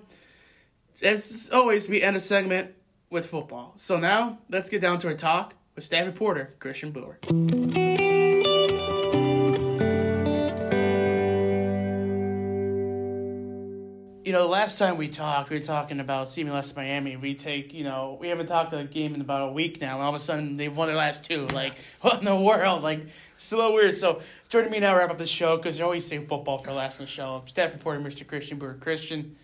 [1.01, 2.71] as always, we end a segment
[3.09, 3.73] with football.
[3.77, 7.17] So now, let's get down to our talk with staff reporter Christian Brewer.
[14.27, 17.15] you know, last time we talked, we were talking about CMLS Miami.
[17.15, 19.93] We take, you know, we haven't talked a game in about a week now.
[19.93, 21.47] And all of a sudden, they've won their last two.
[21.47, 22.83] Like, what in the world?
[22.83, 23.95] Like, so weird.
[23.95, 26.99] So, joining me now wrap up the show because they always say football for last
[26.99, 27.41] in the show.
[27.45, 28.27] Staff reporter, Mr.
[28.27, 28.73] Christian Brewer.
[28.73, 29.37] Christian,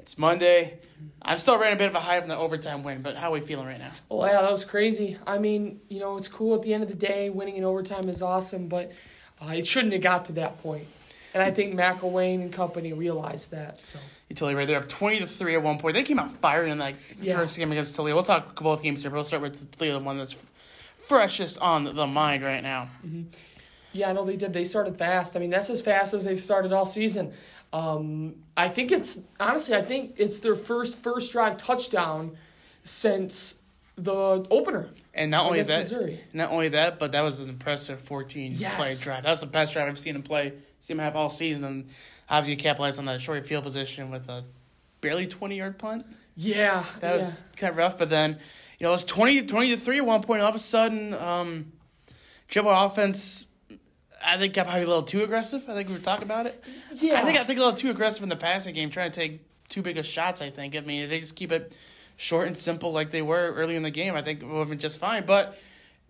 [0.00, 0.78] it's Monday.
[1.22, 3.32] I'm still running a bit of a high from the overtime win, but how are
[3.32, 3.92] we feeling right now?
[4.10, 5.18] Oh, yeah, that was crazy.
[5.26, 7.28] I mean, you know, it's cool at the end of the day.
[7.28, 8.92] Winning in overtime is awesome, but
[9.40, 10.86] uh, it shouldn't have got to that point.
[11.34, 13.78] And I think McElwain and company realized that.
[13.80, 13.98] So
[14.28, 14.66] you're totally right.
[14.66, 15.94] They're up twenty to three at one point.
[15.94, 17.36] They came out firing in that yeah.
[17.36, 18.16] first game against Toledo.
[18.16, 20.34] We'll talk about both games here, but we'll start with the one that's
[20.96, 22.88] freshest on the mind right now.
[23.06, 23.28] Mm-hmm.
[23.92, 24.52] Yeah, I know they did.
[24.52, 25.36] They started fast.
[25.36, 27.32] I mean, that's as fast as they've started all season.
[27.72, 32.36] Um, I think it's honestly, I think it's their first first drive touchdown
[32.84, 33.62] since
[33.96, 34.12] the
[34.50, 34.88] opener.
[35.14, 36.20] And not only that, Missouri.
[36.32, 38.74] not only that, but that was an impressive 14 yes.
[38.76, 39.22] play drive.
[39.24, 41.64] That was the best drive I've seen him play see him have all season.
[41.64, 41.88] And
[42.28, 44.44] obviously, capitalized on that short field position with a
[45.00, 46.06] barely 20 yard punt.
[46.36, 46.84] Yeah.
[47.00, 47.60] That was yeah.
[47.60, 47.98] kind of rough.
[47.98, 48.38] But then,
[48.78, 50.42] you know, it was 20, 20 to 3 at one point.
[50.42, 51.72] All of a sudden, um,
[52.56, 53.46] offense,
[54.24, 55.64] I think I'm probably a little too aggressive.
[55.68, 56.62] I think we were talking about it.
[56.94, 57.20] Yeah.
[57.20, 59.40] I think I think a little too aggressive in the passing game, trying to take
[59.68, 60.42] too big of shots.
[60.42, 60.76] I think.
[60.76, 61.76] I mean, if they just keep it
[62.16, 64.68] short and simple like they were early in the game, I think it would have
[64.68, 65.24] been just fine.
[65.24, 65.58] But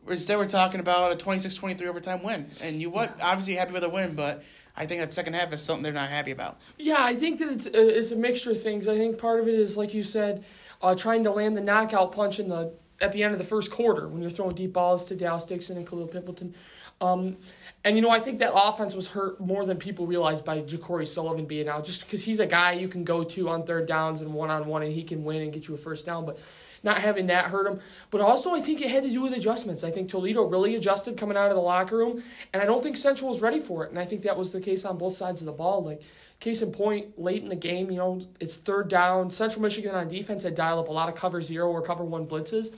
[0.08, 3.16] instead, we're talking about a 26-23 overtime win, and you what?
[3.20, 4.42] Obviously, happy with a win, but
[4.76, 6.58] I think that second half is something they're not happy about.
[6.78, 8.88] Yeah, I think that it's, uh, it's a mixture of things.
[8.88, 10.44] I think part of it is, like you said,
[10.82, 13.70] uh, trying to land the knockout punch in the at the end of the first
[13.70, 16.52] quarter when you're throwing deep balls to Dallas Dixon and Khalil Pimpleton.
[17.00, 17.36] Um,
[17.84, 21.06] and you know, I think that offense was hurt more than people realized by Ja'Cory
[21.06, 24.20] Sullivan being out, just because he's a guy you can go to on third downs
[24.20, 26.26] and one on one, and he can win and get you a first down.
[26.26, 26.38] But
[26.82, 27.80] not having that hurt him.
[28.10, 29.84] But also, I think it had to do with adjustments.
[29.84, 32.22] I think Toledo really adjusted coming out of the locker room,
[32.52, 33.90] and I don't think Central was ready for it.
[33.90, 35.84] And I think that was the case on both sides of the ball.
[35.84, 36.02] Like,
[36.38, 39.30] case in point, late in the game, you know, it's third down.
[39.30, 42.26] Central Michigan on defense had dialed up a lot of cover zero or cover one
[42.26, 42.74] blitzes.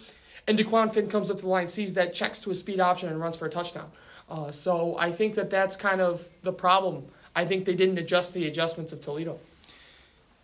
[0.49, 3.09] And DeQuan Finn comes up to the line, sees that, checks to a speed option,
[3.09, 3.93] and runs for a touchdown.
[4.33, 7.05] Uh, so I think that that's kind of the problem.
[7.37, 9.39] I think they didn't adjust the adjustments of Toledo.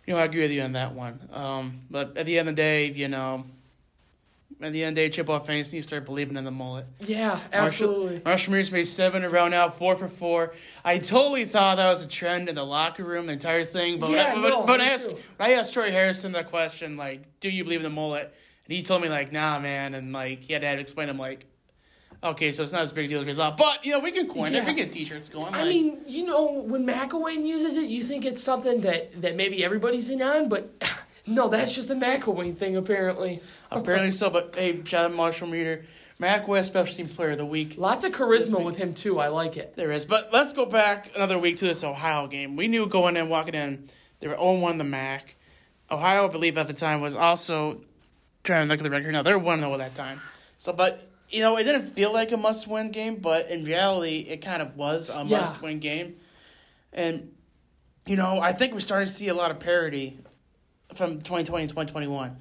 [0.05, 1.19] You know, I agree with you on that one.
[1.33, 3.45] Um, but at the end of the day, you know,
[4.61, 6.85] at the end of the day, Chippewa fans need to start believing in the mullet.
[6.99, 8.05] Yeah, absolutely.
[8.05, 10.53] Marshall, Marshall Ramirez made seven in a row four for four.
[10.85, 13.97] I totally thought that was a trend in the locker room, the entire thing.
[13.97, 15.17] But Yeah, I, no, but, but I asked, too.
[15.39, 18.33] I asked Troy Harrison the question, like, "Do you believe in the mullet?"
[18.65, 21.19] And he told me like, "Nah, man," and like he had to explain to him
[21.19, 21.45] like,
[22.23, 24.11] "Okay, so it's not as big a deal as we thought, but you know, we
[24.11, 27.45] can coin it, we can get T-shirts going." I like- mean, you know, when McElwain
[27.45, 30.69] uses it, you think it's something that, that maybe everybody's in on, but
[31.27, 33.39] no, that's just a McElwain thing, apparently.
[33.71, 34.29] apparently so.
[34.29, 35.85] But hey, shout out Marshall Meeder,
[36.19, 37.75] MAC West Special Teams Player of the Week.
[37.77, 39.19] Lots of charisma with him, too.
[39.19, 39.75] I like it.
[39.75, 40.05] There is.
[40.05, 42.55] But let's go back another week to this Ohio game.
[42.55, 43.87] We knew going in, walking in,
[44.19, 45.35] they were 0 1 the MAC.
[45.91, 47.81] Ohio, I believe, at the time was also
[48.43, 49.11] trying to look at the record.
[49.13, 50.19] No, they were 1 0 at that time.
[50.57, 54.25] So, but, you know, it didn't feel like a must win game, but in reality,
[54.29, 55.39] it kind of was a Yeah.
[55.39, 56.15] must win game.
[56.91, 57.31] And,
[58.07, 60.17] you know, I think we're starting to see a lot of parity
[60.95, 62.37] from 2020 and 2021.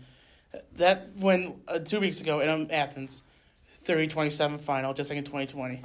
[0.76, 3.22] That when uh, two weeks ago in um, Athens,
[3.74, 5.82] 30 27 final, just like in 2020.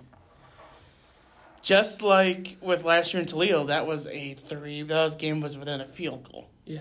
[1.62, 4.82] Just like with last year in Toledo, that was a three.
[4.82, 6.50] That was game was within a field goal.
[6.66, 6.80] Yeah.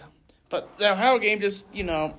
[0.49, 2.17] But the Ohio game just you know,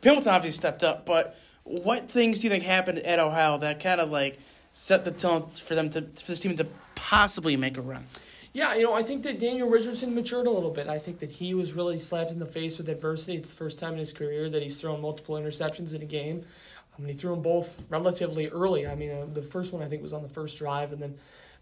[0.00, 1.06] Pimpleton obviously stepped up.
[1.06, 1.36] But
[1.72, 4.38] what things do you think happened at Ohio that kind of like
[4.74, 8.04] set the tone for them to for this team to possibly make a run?
[8.52, 10.86] Yeah, you know, I think that Daniel Richardson matured a little bit.
[10.86, 13.38] I think that he was really slapped in the face with adversity.
[13.38, 16.44] It's the first time in his career that he's thrown multiple interceptions in a game.
[16.94, 18.86] I mean, he threw them both relatively early.
[18.86, 21.14] I mean, uh, the first one I think was on the first drive, and then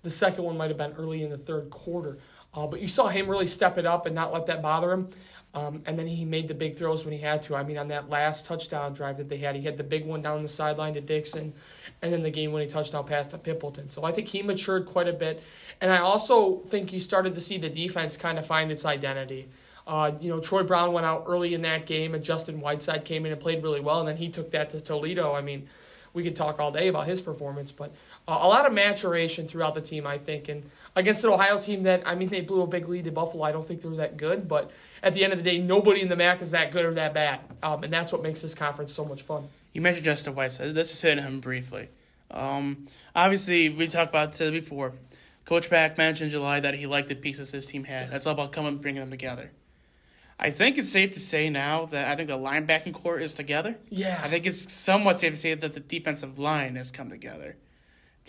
[0.03, 2.19] the second one might have been early in the third quarter.
[2.53, 5.09] Uh, but you saw him really step it up and not let that bother him.
[5.53, 7.57] Um, and then he made the big throws when he had to.
[7.57, 10.23] I mean, on that last touchdown drive that they had, he had the big one
[10.23, 11.53] down the sideline to Dixon,
[12.03, 13.91] and then the game winning touchdown pass to Pimpleton.
[13.91, 15.43] So I think he matured quite a bit.
[15.81, 19.49] And I also think you started to see the defense kind of find its identity.
[19.87, 23.27] Uh, you know, Troy Brown went out early in that game, and Justin Whiteside came
[23.27, 25.35] in and played really well, and then he took that to Toledo.
[25.35, 25.69] I mean,
[26.13, 27.93] we could talk all day about his performance, but
[28.29, 30.49] uh, a lot of maturation throughout the team, I think.
[30.49, 33.45] And against an Ohio team that, I mean, they blew a big lead to Buffalo.
[33.45, 34.71] I don't think they're that good, but
[35.03, 37.15] at the end of the day, nobody in the MAC is that good or that
[37.15, 37.41] bad.
[37.63, 39.49] Um, and that's what makes this conference so much fun.
[39.73, 40.75] You mentioned Justin Whiteside.
[40.75, 41.89] Let's just hit him briefly.
[42.31, 44.93] Um, obviously, we talked about it before.
[45.45, 48.11] Coach Pack mentioned in July that he liked the pieces his team had.
[48.11, 49.51] That's all about coming and bringing them together.
[50.39, 53.77] I think it's safe to say now that I think the linebacking corps is together.
[53.91, 54.21] Yeah.
[54.23, 57.57] I think it's somewhat safe to say that the defensive line has come together.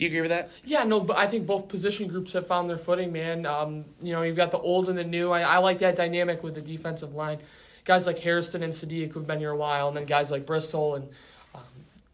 [0.01, 0.49] Do you agree with that?
[0.65, 3.45] Yeah, no, but I think both position groups have found their footing, man.
[3.45, 5.29] Um, you know, you've got the old and the new.
[5.29, 7.37] I, I like that dynamic with the defensive line.
[7.85, 10.95] Guys like Harrison and Sadiq who've been here a while, and then guys like Bristol
[10.95, 11.07] and
[11.53, 11.61] um,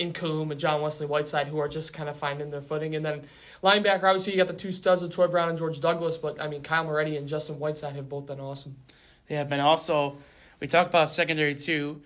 [0.02, 2.94] Incoom and John Wesley Whiteside who are just kind of finding their footing.
[2.94, 3.22] And then
[3.64, 6.50] linebacker, obviously, you got the two studs of Troy Brown and George Douglas, but I
[6.50, 8.76] mean, Kyle Moretti and Justin Whiteside have both been awesome.
[9.30, 10.18] Yeah, but also
[10.60, 12.02] we talked about secondary too.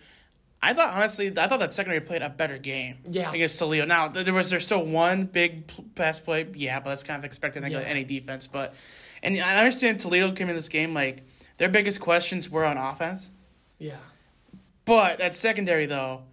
[0.63, 2.99] I thought honestly, I thought that secondary played a better game.
[3.09, 3.31] Yeah.
[3.33, 3.85] against Toledo.
[3.85, 6.47] Now there was there's still one big pass play.
[6.53, 7.63] Yeah, but that's kind of expected.
[7.63, 7.87] I think Yeah.
[7.87, 8.47] any defense.
[8.47, 8.75] But
[9.23, 11.23] and I understand Toledo came in this game like
[11.57, 13.31] their biggest questions were on offense.
[13.79, 13.95] Yeah.
[14.85, 16.23] But that secondary though,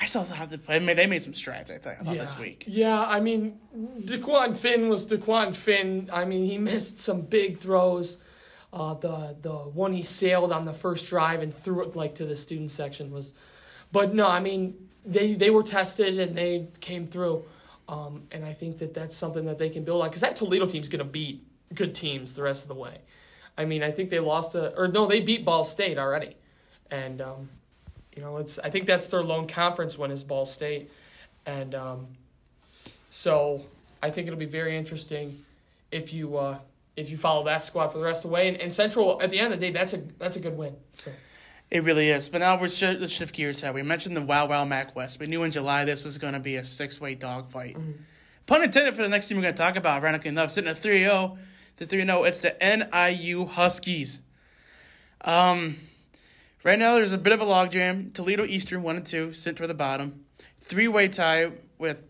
[0.00, 0.82] I still thought they played.
[0.82, 1.70] I mean, they made some strides.
[1.70, 2.22] I think I thought yeah.
[2.22, 2.64] this week.
[2.66, 3.58] Yeah, I mean,
[4.00, 6.10] DeQuan Finn was DeQuan Finn.
[6.12, 8.18] I mean, he missed some big throws.
[8.72, 12.24] Uh, the the one he sailed on the first drive and threw it like to
[12.24, 13.34] the student section was,
[13.92, 17.44] but no, I mean they they were tested and they came through,
[17.88, 20.66] um, and I think that that's something that they can build on because that Toledo
[20.66, 22.98] team's gonna beat good teams the rest of the way.
[23.56, 26.36] I mean, I think they lost to or no, they beat Ball State already,
[26.90, 27.48] and um,
[28.16, 30.90] you know it's I think that's their lone conference win is Ball State,
[31.46, 32.06] and um,
[33.10, 33.62] so
[34.02, 35.44] I think it'll be very interesting
[35.90, 36.58] if you uh,
[36.96, 38.48] if you follow that squad for the rest of the way.
[38.48, 40.74] And, and Central, at the end of the day, that's a that's a good win.
[40.92, 41.10] So
[41.72, 42.28] It really is.
[42.28, 43.72] But now we're sh- let's shift gears here.
[43.72, 45.18] We mentioned the Wow Wow MAC West.
[45.18, 47.78] We knew in July this was going to be a six way dogfight.
[48.44, 50.76] Pun intended for the next team we're going to talk about, ironically enough, sitting at
[50.76, 51.38] 3 0.
[51.78, 54.20] The 3 0, it's the NIU Huskies.
[55.22, 55.76] Um,
[56.62, 58.12] right now, there's a bit of a logjam.
[58.12, 60.26] Toledo Eastern 1 and 2, sit toward the bottom.
[60.60, 62.02] Three way tie with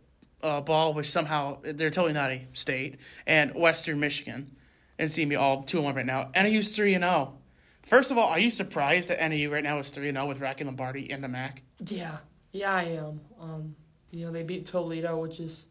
[0.43, 2.97] uh, Ball, which somehow they're totally not a state,
[3.29, 4.57] and Western Michigan.
[4.99, 6.33] And see me all 2 1 right now.
[6.35, 7.39] NIU's 3 0.
[7.85, 10.65] First of all, are you surprised that NIU right now is 3 0 with Rocky
[10.65, 11.63] Lombardi in the MAC?
[11.87, 12.19] yeah,
[12.53, 13.21] yeah, I am.
[13.41, 13.77] Um,
[14.11, 15.67] you know, they beat Toledo, which is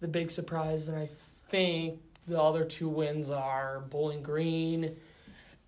[0.00, 1.08] the big surprise, and I
[1.48, 4.96] think the other two wins are Bowling Green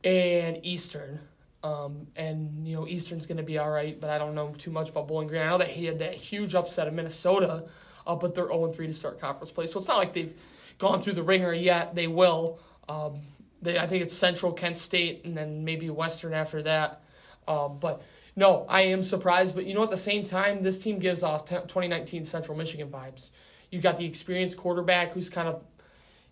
[0.05, 1.21] and Eastern.
[1.65, 4.73] Um, and you know Eastern's going to be all right, but I don't know too
[4.73, 5.43] much about Bowling Green.
[5.43, 7.65] I know that he had that huge upset of Minnesota,
[8.05, 10.35] uh, but they're 0 3 to start conference play, so it's not like they've
[10.79, 11.95] gone through the ringer yet.
[11.95, 12.59] They will.
[12.89, 13.21] Um,
[13.63, 17.03] they, I think it's Central, Kent State, and then maybe Western after that.
[17.49, 18.03] Um, but
[18.37, 19.55] no, I am surprised.
[19.55, 22.89] But you know, at the same time, this team gives off t- 2019 Central Michigan
[22.89, 23.31] vibes.
[23.71, 25.63] You've got the experienced quarterback who's kind of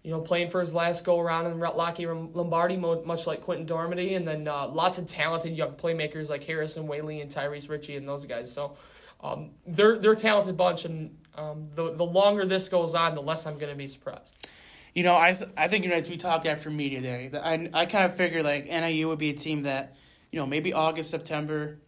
[0.03, 4.16] you know, playing for his last go around in Rocky Lombardi, much like Quinten Dormady,
[4.16, 8.09] and then uh, lots of talented young playmakers like Harrison Waylee and Tyrese Ritchie and
[8.09, 8.51] those guys.
[8.51, 8.76] So
[9.22, 13.20] um, they're they're a talented bunch, and um, the the longer this goes on, the
[13.20, 14.49] less I'm going to be surprised.
[14.95, 17.30] You know, I th- I think you know we talked after media day.
[17.32, 19.95] I I kind of figured like NIU would be a team that
[20.32, 21.78] you know maybe August September,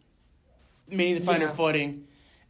[0.88, 1.46] maybe to find Yeah.
[1.48, 2.06] their footing.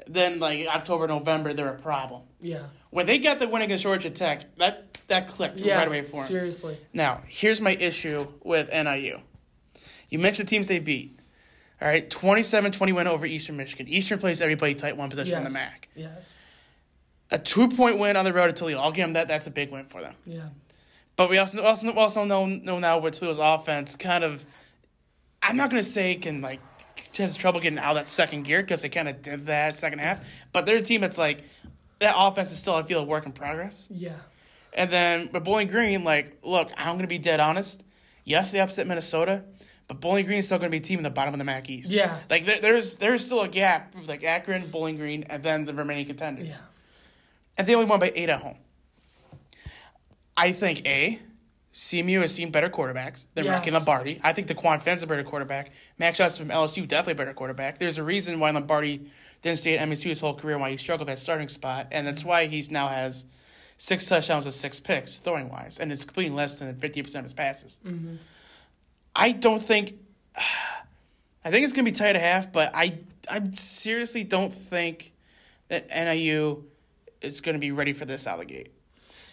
[0.06, 2.22] Then like October November they're a problem.
[2.40, 6.02] Yeah, When they got the win against Georgia Tech, that that clicked yeah, right away
[6.02, 6.26] for them.
[6.26, 6.76] seriously.
[6.92, 9.20] Now, here's my issue with NIU.
[10.08, 11.18] You mentioned the teams they beat.
[11.80, 13.88] All right, 27-20 win over Eastern Michigan.
[13.88, 15.88] Eastern plays everybody tight one possession in the MAC.
[15.96, 16.32] Yes,
[17.32, 18.78] A two point win on the road at Toledo.
[18.78, 19.26] I'll give them that.
[19.26, 20.14] That's a big win for them.
[20.26, 20.48] yeah,
[21.16, 24.44] But we also also also know know now with Toledo's offense kind of.
[25.42, 26.60] I'm not gonna say can like
[27.16, 29.98] has trouble getting out of that second gear because they kind of did that second
[29.98, 30.44] half.
[30.52, 31.42] But they're a team that's like
[31.98, 33.88] that offense is still I feel a work in progress.
[33.90, 34.16] yeah,
[34.72, 37.82] And then with Bowling Green, like, look, I'm gonna be dead honest.
[38.24, 39.44] Yes, they upset Minnesota,
[39.88, 41.68] but Bowling Green is still gonna be a team in the bottom of the MAC
[41.70, 41.90] East.
[41.92, 45.74] yeah, Like there, there's there's still a gap like Akron, Bowling Green, and then the
[45.74, 46.48] remaining contenders.
[46.48, 46.56] yeah.
[47.58, 48.56] And they only won by eight at home.
[50.36, 51.18] I think A,
[51.74, 53.52] CMU has seen better quarterbacks than Yes.
[53.52, 54.20] Rocky Lombardi.
[54.22, 55.72] I think DeQuan Finn's a better quarterback.
[55.98, 57.78] Max Johnson from LSU definitely a better quarterback.
[57.78, 59.06] There's a reason why Lombardi
[59.42, 62.24] didn't stay at MSU his whole career, why he struggled at starting spot, and that's
[62.24, 63.26] why he's now has
[63.76, 67.24] six touchdowns with six picks throwing wise, and it's completing less than fifty percent of
[67.24, 67.80] his passes.
[67.84, 68.16] Mm-hmm.
[69.16, 69.94] I don't think.
[71.44, 72.98] I think it's gonna be tight at half, but I
[73.28, 75.12] I seriously don't think
[75.68, 76.64] that NIU
[77.22, 78.72] is gonna be ready for this out of the gate.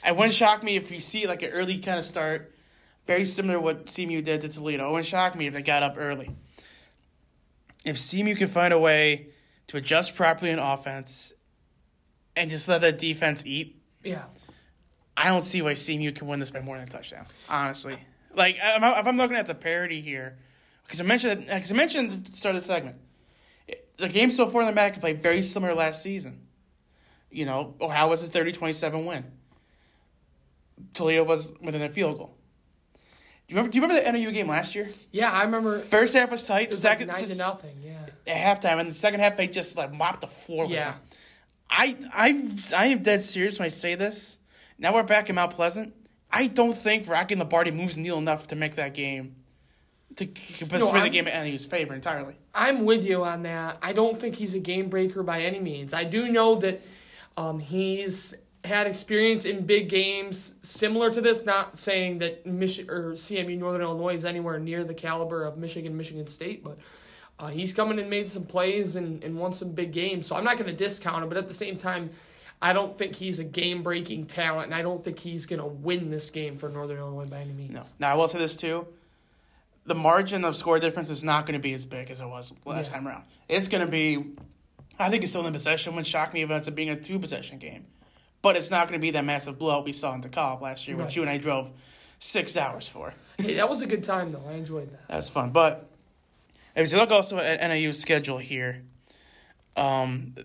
[0.05, 2.53] It wouldn't shock me if you see like an early kind of start,
[3.05, 4.87] very similar to what CMU did to Toledo.
[4.87, 6.29] It wouldn't shock me if they got up early.
[7.85, 9.27] If CMU can find a way
[9.67, 11.33] to adjust properly in offense
[12.35, 14.23] and just let that defense eat, Yeah,
[15.17, 17.25] I don't see why CMU can win this by more than a touchdown.
[17.49, 17.97] Honestly,
[18.33, 20.37] like if I'm- if I'm looking at the parity here,
[20.85, 22.95] because I mentioned because I mentioned at the start of the segment,
[23.97, 26.47] the game so far in the MAC played very similar last season.
[27.31, 29.25] You know, Ohio was a 30-27 win.
[30.93, 32.35] Toledo was within a field goal.
[33.47, 33.71] Do you remember?
[33.71, 34.89] Do you remember the NIU game last year?
[35.11, 35.31] yeah.
[35.31, 35.79] I remember.
[35.79, 36.69] First half was tight.
[36.69, 37.77] was second like nine to nothing.
[37.83, 40.95] Yeah, at halftime, and the second half they just like mopped the floor with yeah.
[41.69, 44.37] I I I am dead serious when I say this.
[44.77, 45.93] Now we're back in Mount Pleasant.
[46.31, 49.35] I don't think Rocky Lombardi moves the needle enough to make that game
[50.15, 52.35] to put No, the game in NIU's favor entirely.
[52.53, 53.77] I'm with you on that.
[53.81, 55.93] I don't think he's a game breaker by any means.
[55.93, 56.81] I do know that
[57.39, 58.35] um, he's
[58.65, 61.45] had experience in big games similar to this.
[61.45, 65.95] Not saying that Mich- or CMU Northern Illinois is anywhere near the caliber of Michigan,
[65.95, 66.77] Michigan State, but
[67.39, 70.27] uh, he's come in and made some plays and, and won some big games.
[70.27, 72.09] So I'm not going to discount him, but at the same time,
[72.61, 75.65] I don't think he's a game breaking talent, and I don't think he's going to
[75.65, 77.71] win this game for Northern Illinois by any means.
[77.71, 77.81] No.
[77.99, 78.85] Now I will say this too.
[79.85, 82.53] The margin of score difference is not going to be as big as it was
[82.65, 82.97] last Yeah.
[82.97, 83.23] time around.
[83.47, 84.25] It's going to be,
[84.99, 85.93] I think it's still in possession.
[85.93, 87.85] Wouldn't shock me if it ends up being a two possession game,
[88.41, 90.97] but it's not going to be that massive blowout we saw in DeKalb last year,
[90.97, 91.05] Right.
[91.05, 91.71] which you and I drove
[92.19, 93.13] six hours for.
[93.37, 94.43] Hey, that was a good time, though.
[94.49, 95.07] I enjoyed that.
[95.07, 95.51] That was fun.
[95.51, 95.89] But
[96.75, 98.83] if you look also at NIU's schedule here,
[99.77, 100.35] um,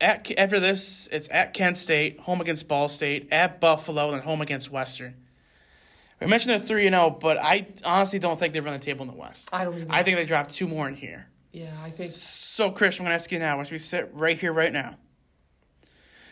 [0.00, 4.40] at after this, it's at Kent State, home against Ball State, at Buffalo, and home
[4.40, 5.14] against Western.
[6.20, 9.02] We mentioned they're three and zero, but I honestly don't think they run the table
[9.02, 9.48] in the West.
[9.52, 9.90] I don't even.
[9.90, 11.26] I think they dropped two more in here.
[11.52, 12.10] Yeah, I think.
[12.10, 14.96] So, Chris, I'm going to ask you now, as we sit right here, right now.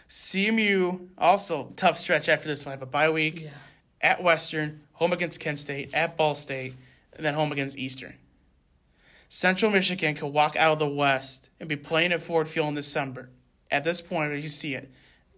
[0.09, 2.71] CMU also tough stretch after this one.
[2.73, 3.51] I Have a bye week Yeah.
[4.01, 6.75] at Western, home against Kent State, at Ball State,
[7.12, 8.14] and then home against Eastern.
[9.29, 12.75] Central Michigan could walk out of the West and be playing at Ford Field in
[12.75, 13.31] December.
[13.71, 14.91] At this point, as you see it.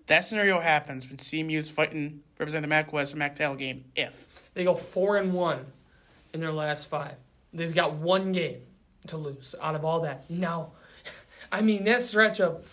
[0.06, 3.84] That scenario happens when CMU is fighting representing the MAC West or MAC title game.
[3.94, 5.66] If They go four and one
[6.32, 7.14] in their last five.
[7.52, 8.62] They've got one game
[9.08, 10.28] to lose out of all that.
[10.30, 10.72] No.
[11.52, 12.66] I mean that stretch of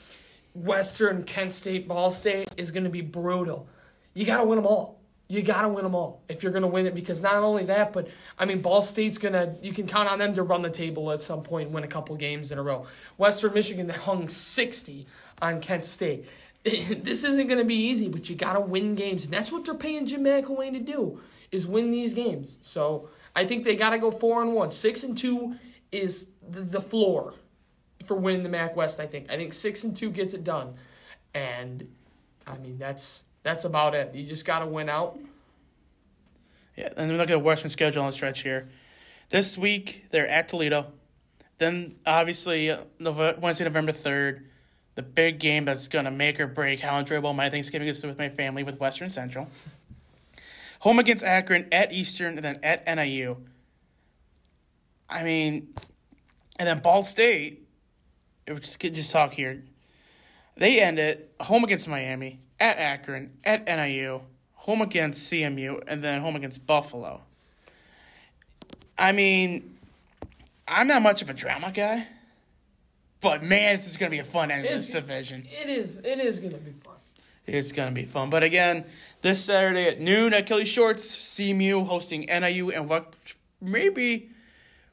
[0.54, 3.68] Western, Kent State, Ball State is going to be brutal.
[4.14, 5.00] You got to win them all.
[5.28, 7.66] You got to win them all if you're going to win it because not only
[7.66, 8.08] that, but
[8.38, 11.12] I mean Ball State's going to you can count on them to run the table
[11.12, 12.88] at some point and win a couple games in a row.
[13.18, 15.06] Western Michigan they hung 60
[15.42, 16.28] on Kent State.
[16.64, 19.66] this isn't going to be easy, but you got to win games, and that's what
[19.66, 21.22] they're paying Jim McElwain to do
[21.52, 22.58] is win these games.
[22.62, 24.72] So I think they got to go four and one.
[24.72, 25.56] Six and two
[25.92, 27.34] is the, floor
[28.06, 29.00] for winning the MAC West.
[29.00, 29.32] I think.
[29.32, 30.76] I think six and two gets it done,
[31.34, 31.88] and
[32.46, 34.14] I mean that's that's about it.
[34.14, 35.18] You just got to win out.
[36.76, 38.70] Yeah, and then look at Western schedule on the stretch here.
[39.30, 40.88] This week they're at Toledo.
[41.58, 44.46] Then obviously uh, Nov- Wednesday, November third,
[44.96, 48.30] the big game that's gonna make or break how enjoyable my Thanksgiving is with my
[48.30, 49.50] family with Western Central.
[50.80, 53.38] Home against Akron, at Eastern, and then at NIU.
[55.10, 55.74] I mean,
[56.58, 57.66] and then Ball State.
[58.46, 59.64] It was just just talk here.
[60.58, 64.22] They end it home against Miami, at Akron, at NIU,
[64.56, 67.22] home against CMU, and then home against Buffalo.
[68.98, 69.78] I mean,
[70.68, 72.06] I'm not much of a drama guy,
[73.22, 75.48] but man, this is going to be a fun end of this division.
[75.50, 76.00] It is.
[76.00, 76.96] It is going to be fun.
[77.48, 78.30] It's going to be fun.
[78.30, 78.86] But again,
[79.22, 83.14] this Saturday at noon at Kelly Shorts, CMU hosting NIU and what
[83.62, 84.30] maybe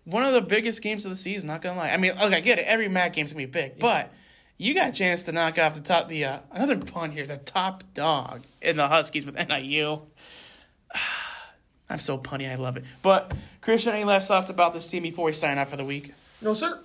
[0.07, 1.91] one of the biggest games of the season, not to lie.
[1.91, 2.67] I mean, look, I get it.
[2.67, 4.13] Every MAC game's to be big, but
[4.57, 7.37] you got a chance to knock off the top, the uh, another pun here, the
[7.37, 10.01] top dog in the Huskies with NIU.
[11.91, 12.85] I'm so punny, I love it.
[13.03, 16.15] But, Christian, any last thoughts about this team before we sign off for the week?
[16.43, 16.81] No, sir.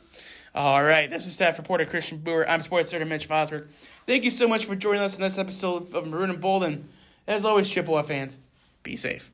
[0.53, 2.47] All right, this is staff reporter Christian Brewer.
[2.47, 3.69] I'm sports editor Mitch Fosberg.
[4.05, 6.63] Thank you so much for joining us in this episode of Maroon and Bold.
[6.63, 6.87] And
[7.25, 8.37] as always, F fans,
[8.83, 9.31] be safe.